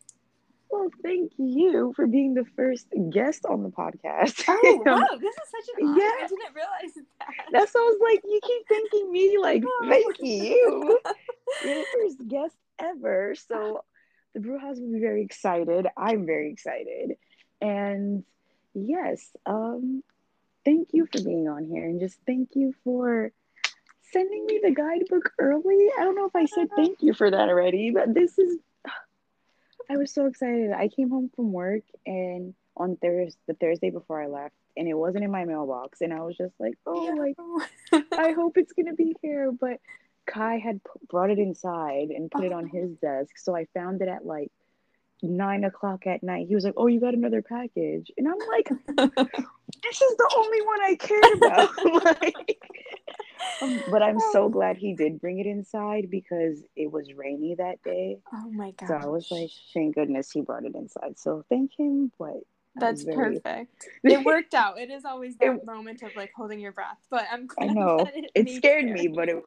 Well, 0.69 0.89
thank 1.01 1.31
you 1.37 1.93
for 1.95 2.05
being 2.05 2.33
the 2.33 2.43
first 2.55 2.87
guest 3.11 3.45
on 3.45 3.63
the 3.63 3.69
podcast. 3.69 4.43
Oh, 4.49 4.83
um, 4.85 4.99
wow. 5.01 5.07
This 5.19 5.33
is 5.35 5.49
such 5.49 5.75
an 5.77 5.87
honor. 5.87 5.99
Yeah. 5.99 6.11
I 6.25 6.27
didn't 6.27 6.53
realize 6.53 6.95
that. 6.95 7.27
That's 7.51 7.73
why 7.73 7.81
I 7.81 7.83
was 7.83 7.99
like, 8.03 8.21
you 8.25 8.39
keep 8.43 8.67
thanking 8.67 9.11
me, 9.11 9.37
like, 9.39 9.63
thank 9.89 10.17
you. 10.19 10.99
You're 11.63 11.75
the 11.75 11.85
first 11.93 12.27
guest 12.27 12.55
ever. 12.77 13.35
So 13.35 13.83
the 14.33 14.41
brew 14.41 14.59
house 14.59 14.79
will 14.79 14.91
be 14.91 14.99
very 14.99 15.23
excited. 15.23 15.87
I'm 15.97 16.25
very 16.25 16.51
excited. 16.51 17.13
And 17.61 18.23
yes, 18.87 19.35
um, 19.45 20.03
thank 20.65 20.89
you 20.93 21.07
for 21.11 21.21
being 21.23 21.47
on 21.47 21.65
here 21.65 21.85
and 21.85 21.99
just 21.99 22.17
thank 22.25 22.49
you 22.53 22.73
for 22.83 23.31
sending 24.11 24.45
me 24.45 24.59
the 24.63 24.71
guidebook 24.71 25.31
early. 25.39 25.89
I 25.97 26.03
don't 26.03 26.15
know 26.15 26.25
if 26.25 26.35
I 26.35 26.45
said 26.45 26.67
thank 26.75 27.01
you 27.01 27.13
for 27.13 27.29
that 27.29 27.49
already, 27.49 27.91
but 27.91 28.13
this 28.13 28.37
is 28.37 28.57
I 29.89 29.97
was 29.97 30.13
so 30.13 30.27
excited. 30.27 30.71
I 30.71 30.87
came 30.87 31.09
home 31.09 31.31
from 31.35 31.51
work 31.51 31.81
and 32.05 32.53
on 32.77 32.95
Thursday 32.97 33.37
the 33.47 33.55
Thursday 33.55 33.89
before 33.89 34.21
I 34.21 34.27
left 34.27 34.53
and 34.77 34.87
it 34.87 34.93
wasn't 34.93 35.23
in 35.23 35.31
my 35.31 35.45
mailbox 35.45 36.01
and 36.01 36.13
I 36.13 36.21
was 36.21 36.37
just 36.37 36.53
like, 36.59 36.75
oh 36.85 37.15
like 37.91 38.03
I 38.17 38.31
hope 38.31 38.57
it's 38.57 38.73
gonna 38.73 38.93
be 38.93 39.15
here. 39.21 39.51
But 39.51 39.79
Kai 40.25 40.57
had 40.57 40.83
p- 40.83 41.07
brought 41.09 41.31
it 41.31 41.39
inside 41.39 42.09
and 42.09 42.29
put 42.29 42.43
it 42.45 42.53
on 42.53 42.67
his 42.67 42.91
desk, 42.97 43.37
so 43.37 43.55
I 43.55 43.65
found 43.73 44.01
it 44.01 44.07
at 44.07 44.25
like 44.25 44.51
nine 45.21 45.63
o'clock 45.63 46.07
at 46.07 46.23
night. 46.23 46.47
He 46.47 46.55
was 46.55 46.63
like, 46.63 46.73
"Oh, 46.77 46.87
you 46.87 46.99
got 46.99 47.13
another 47.13 47.41
package," 47.41 48.11
and 48.17 48.27
I'm 48.27 48.37
like, 48.49 48.69
"This 49.83 50.01
is 50.01 50.17
the 50.17 50.33
only 50.37 50.61
one 50.61 50.81
I 50.81 50.95
care 50.95 51.33
about." 51.35 52.05
like, 52.35 52.59
um, 53.61 53.81
but 53.91 54.01
I'm 54.01 54.19
so 54.31 54.49
glad 54.49 54.77
he 54.77 54.93
did 54.93 55.19
bring 55.19 55.39
it 55.39 55.45
inside 55.47 56.09
because 56.09 56.61
it 56.75 56.91
was 56.91 57.13
rainy 57.13 57.55
that 57.55 57.81
day. 57.83 58.19
oh 58.33 58.49
my 58.51 58.71
god! 58.71 58.87
So 58.87 58.93
I 58.95 59.05
was 59.07 59.29
like, 59.31 59.49
"Thank 59.73 59.95
goodness 59.95 60.31
he 60.31 60.41
brought 60.41 60.65
it 60.65 60.75
inside." 60.75 61.17
So 61.17 61.43
thank 61.49 61.71
him. 61.77 62.11
But 62.19 62.37
That's 62.75 63.03
very- 63.03 63.39
perfect. 63.39 63.87
It 64.03 64.23
worked 64.23 64.53
out. 64.53 64.79
It 64.79 64.89
is 64.89 65.03
always 65.05 65.35
that 65.37 65.55
It- 65.55 65.65
moment 65.65 66.01
of 66.03 66.15
like 66.15 66.31
holding 66.35 66.59
your 66.59 66.71
breath, 66.71 66.97
but 67.09 67.25
I'm 67.31 67.47
I 67.59 67.67
know 67.67 67.97
that 68.03 68.15
it, 68.15 68.31
it 68.35 68.49
scared 68.55 68.85
me, 68.85 69.07
but 69.07 69.27
it 69.29 69.43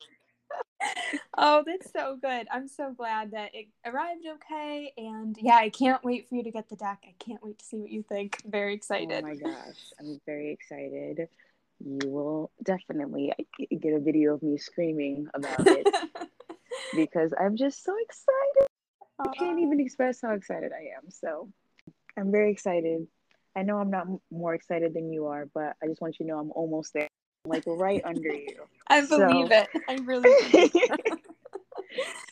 Oh, 1.38 1.64
that's 1.66 1.90
so 1.92 2.18
good. 2.20 2.46
I'm 2.52 2.68
so 2.68 2.92
glad 2.92 3.30
that 3.32 3.54
it 3.54 3.68
arrived 3.86 4.26
okay. 4.26 4.92
And 4.96 5.36
yeah, 5.40 5.56
I 5.56 5.70
can't 5.70 6.02
wait 6.04 6.28
for 6.28 6.34
you 6.34 6.42
to 6.44 6.50
get 6.50 6.68
the 6.68 6.76
deck. 6.76 7.04
I 7.04 7.14
can't 7.18 7.42
wait 7.42 7.58
to 7.58 7.64
see 7.64 7.78
what 7.78 7.90
you 7.90 8.02
think. 8.02 8.42
Very 8.44 8.72
oh 8.72 8.74
excited. 8.74 9.24
Oh 9.24 9.26
my 9.26 9.34
gosh, 9.42 9.92
I'm 9.98 10.20
very 10.26 10.52
excited. 10.52 11.28
You 11.84 12.08
will 12.08 12.50
definitely 12.62 13.32
get 13.58 13.94
a 13.94 13.98
video 13.98 14.34
of 14.34 14.42
me 14.42 14.58
screaming 14.58 15.26
about 15.34 15.66
it 15.66 15.88
because 16.94 17.32
I'm 17.40 17.56
just 17.56 17.82
so 17.82 17.94
excited. 18.00 18.68
I 19.18 19.28
can't 19.34 19.60
even 19.60 19.80
express 19.80 20.20
how 20.20 20.32
excited 20.32 20.72
I 20.72 20.96
am. 20.96 21.10
So 21.10 21.48
I'm 22.16 22.30
very 22.30 22.50
excited. 22.50 23.06
I 23.56 23.62
know 23.62 23.78
I'm 23.78 23.90
not 23.90 24.06
more 24.30 24.54
excited 24.54 24.94
than 24.94 25.12
you 25.12 25.26
are, 25.26 25.46
but 25.54 25.76
I 25.82 25.86
just 25.86 26.00
want 26.00 26.18
you 26.18 26.26
to 26.26 26.32
know 26.32 26.38
I'm 26.38 26.52
almost 26.52 26.92
there. 26.94 27.08
Like 27.44 27.64
right 27.66 28.00
under 28.04 28.32
you. 28.32 28.56
I 28.88 29.04
So- 29.04 29.18
believe 29.18 29.50
it. 29.50 29.68
I 29.88 29.94
really 30.04 30.30
do. 30.50 30.68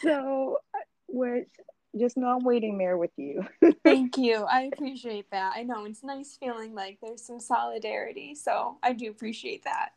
so, 0.02 0.58
which 1.08 1.48
just 1.98 2.16
know 2.16 2.28
I'm 2.28 2.44
waiting 2.44 2.78
there 2.78 2.96
with 2.96 3.10
you. 3.16 3.44
Thank 3.84 4.16
you. 4.16 4.44
I 4.44 4.70
appreciate 4.72 5.28
that. 5.32 5.54
I 5.56 5.64
know 5.64 5.84
it's 5.86 6.04
nice 6.04 6.36
feeling 6.38 6.72
like 6.74 6.98
there's 7.02 7.22
some 7.26 7.40
solidarity. 7.40 8.36
So 8.36 8.78
I 8.84 8.92
do 8.92 9.10
appreciate 9.10 9.64
that. 9.64 9.90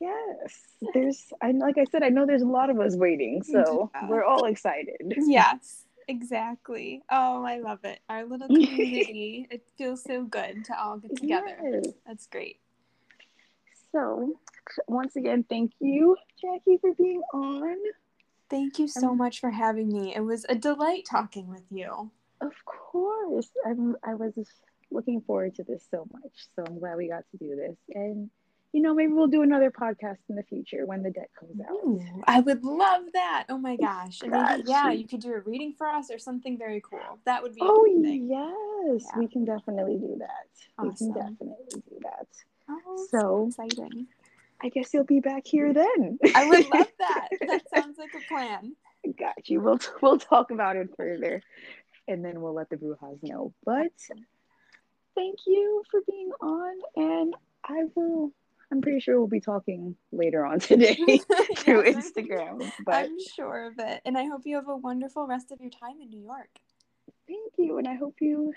Yes, 0.00 0.60
there's. 0.92 1.32
I 1.40 1.52
like 1.52 1.78
I 1.78 1.84
said, 1.84 2.02
I 2.02 2.08
know 2.08 2.26
there's 2.26 2.42
a 2.42 2.46
lot 2.46 2.68
of 2.70 2.80
us 2.80 2.96
waiting, 2.96 3.42
so 3.42 3.90
Yeah. 3.94 4.08
we're 4.08 4.24
all 4.24 4.44
excited. 4.46 4.96
Yes, 5.16 5.84
exactly. 6.08 7.02
Oh, 7.10 7.44
I 7.44 7.60
love 7.60 7.84
it. 7.84 8.00
Our 8.08 8.24
little 8.24 8.48
community. 8.48 9.46
it 9.50 9.62
feels 9.78 10.02
so 10.02 10.24
good 10.24 10.64
to 10.66 10.78
all 10.78 10.98
get 10.98 11.16
together. 11.16 11.56
Yes. 11.62 11.84
That's 12.06 12.26
great. 12.26 12.58
So, 13.92 14.34
once 14.86 15.16
again, 15.16 15.44
thank 15.48 15.72
you, 15.80 16.16
Jackie, 16.40 16.78
for 16.80 16.92
being 16.94 17.22
on. 17.32 17.76
Thank 18.50 18.78
you 18.78 18.88
so 18.88 19.10
Um, 19.10 19.16
much 19.18 19.40
for 19.40 19.50
having 19.50 19.88
me. 19.88 20.14
It 20.14 20.20
was 20.20 20.44
a 20.48 20.54
delight 20.54 21.04
talking 21.10 21.48
with 21.48 21.64
you. 21.70 22.10
Of 22.40 22.52
course, 22.64 23.50
I'm. 23.66 23.96
I 24.02 24.14
was 24.14 24.32
looking 24.90 25.20
forward 25.22 25.54
to 25.56 25.64
this 25.64 25.86
so 25.90 26.06
much. 26.12 26.46
So 26.56 26.64
I'm 26.66 26.78
glad 26.78 26.96
we 26.96 27.08
got 27.08 27.24
to 27.32 27.36
do 27.38 27.56
this, 27.56 27.76
and 27.94 28.30
you 28.72 28.82
know, 28.82 28.92
maybe 28.94 29.12
we'll 29.14 29.26
do 29.28 29.40
another 29.42 29.70
podcast 29.70 30.18
in 30.28 30.36
the 30.36 30.42
future 30.42 30.84
when 30.84 31.02
the 31.02 31.10
deck 31.10 31.30
comes 31.40 31.58
out. 31.60 31.70
Ooh, 31.72 32.22
I 32.26 32.40
would 32.40 32.62
love 32.64 33.04
that. 33.14 33.46
Oh 33.48 33.56
my 33.56 33.76
gosh. 33.76 34.20
And 34.22 34.30
maybe, 34.30 34.62
yeah, 34.66 34.90
you. 34.90 35.06
could 35.08 35.20
do 35.20 35.32
a 35.32 35.40
reading 35.40 35.72
for 35.76 35.88
us 35.88 36.10
or 36.10 36.18
something 36.18 36.58
very 36.58 36.82
cool. 36.82 37.18
That 37.24 37.42
would 37.42 37.54
be 37.54 37.62
Oh 37.64 37.86
amazing. 37.86 38.28
yes, 38.30 39.06
Yeah. 39.10 39.18
we 39.18 39.26
can 39.28 39.46
definitely 39.46 39.96
do 39.96 40.16
that. 40.18 40.84
We 40.84 40.94
can 40.94 41.12
definitely 41.12 41.56
do 41.88 41.98
that. 42.02 42.26
Oh, 42.68 43.06
So- 43.10 43.50
so 43.50 43.64
exciting. 43.66 44.06
I 44.60 44.68
guess 44.70 44.92
you'll 44.92 45.04
be 45.04 45.20
back 45.20 45.46
here 45.46 45.72
then. 45.72 46.18
I 46.34 46.48
would 46.48 46.68
love 46.74 46.88
that. 46.98 47.28
That 47.46 47.62
sounds 47.74 47.96
like 47.96 48.10
a 48.14 48.26
plan. 48.28 48.74
Got 49.18 49.48
you. 49.48 49.60
We'll 49.60 49.78
we'll 50.02 50.18
talk 50.18 50.50
about 50.50 50.74
it 50.76 50.90
further, 50.96 51.40
and 52.08 52.24
then 52.24 52.40
we'll 52.40 52.54
let 52.54 52.68
the 52.68 52.76
Brujas 52.76 53.22
know. 53.22 53.54
But 53.64 53.92
thank 55.14 55.38
you 55.46 55.82
for 55.90 56.00
being 56.10 56.30
on, 56.40 56.74
and 56.96 57.34
I 57.64 57.84
will. 57.94 58.32
I'm 58.70 58.82
pretty 58.82 59.00
sure 59.00 59.16
we'll 59.18 59.28
be 59.28 59.40
talking 59.40 59.96
later 60.12 60.44
on 60.44 60.58
today 60.60 60.94
through 61.56 61.84
I'm- 61.84 61.94
Instagram. 61.94 62.70
But 62.84 62.94
I'm 63.06 63.16
sure 63.34 63.68
of 63.68 63.74
it. 63.78 64.02
And 64.04 64.18
I 64.18 64.24
hope 64.26 64.42
you 64.44 64.56
have 64.56 64.68
a 64.68 64.76
wonderful 64.76 65.26
rest 65.26 65.52
of 65.52 65.60
your 65.60 65.70
time 65.70 66.00
in 66.02 66.10
New 66.10 66.22
York. 66.22 66.50
thank 67.26 67.52
you, 67.56 67.78
and 67.78 67.86
I 67.88 67.94
hope 67.94 68.16
you 68.20 68.52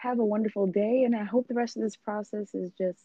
have 0.00 0.18
a 0.18 0.24
wonderful 0.24 0.66
day. 0.66 1.04
And 1.04 1.14
I 1.14 1.24
hope 1.24 1.48
the 1.48 1.54
rest 1.54 1.76
of 1.76 1.82
this 1.82 1.96
process 1.96 2.54
is 2.54 2.70
just 2.78 3.00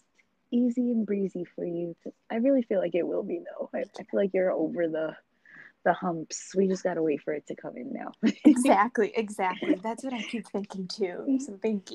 easy 0.52 0.92
and 0.92 1.06
breezy 1.06 1.46
for 1.56 1.66
you. 1.66 1.96
I 2.32 2.36
really 2.36 2.62
feel 2.62 2.80
like 2.80 2.96
it 2.96 3.08
will 3.08 3.24
be, 3.24 3.40
though. 3.40 3.70
I, 3.74 3.80
I 3.80 4.04
feel 4.04 4.20
like 4.20 4.32
you're 4.34 4.52
over 4.52 4.88
the 4.88 5.16
the 5.86 5.94
humps. 5.94 6.54
We 6.56 6.68
just 6.68 6.84
gotta 6.84 7.04
wait 7.04 7.22
for 7.22 7.32
it 7.34 7.46
to 7.48 7.56
come 7.56 7.78
in 7.78 7.94
now. 7.94 8.12
Exactly, 8.44 9.14
exactly. 9.16 9.76
That's 9.76 10.04
what 10.04 10.14
I 10.14 10.22
keep 10.24 10.48
thinking 10.48 10.88
too. 10.88 11.38
So 11.46 11.60
thank 11.62 11.92
you. 11.92 11.94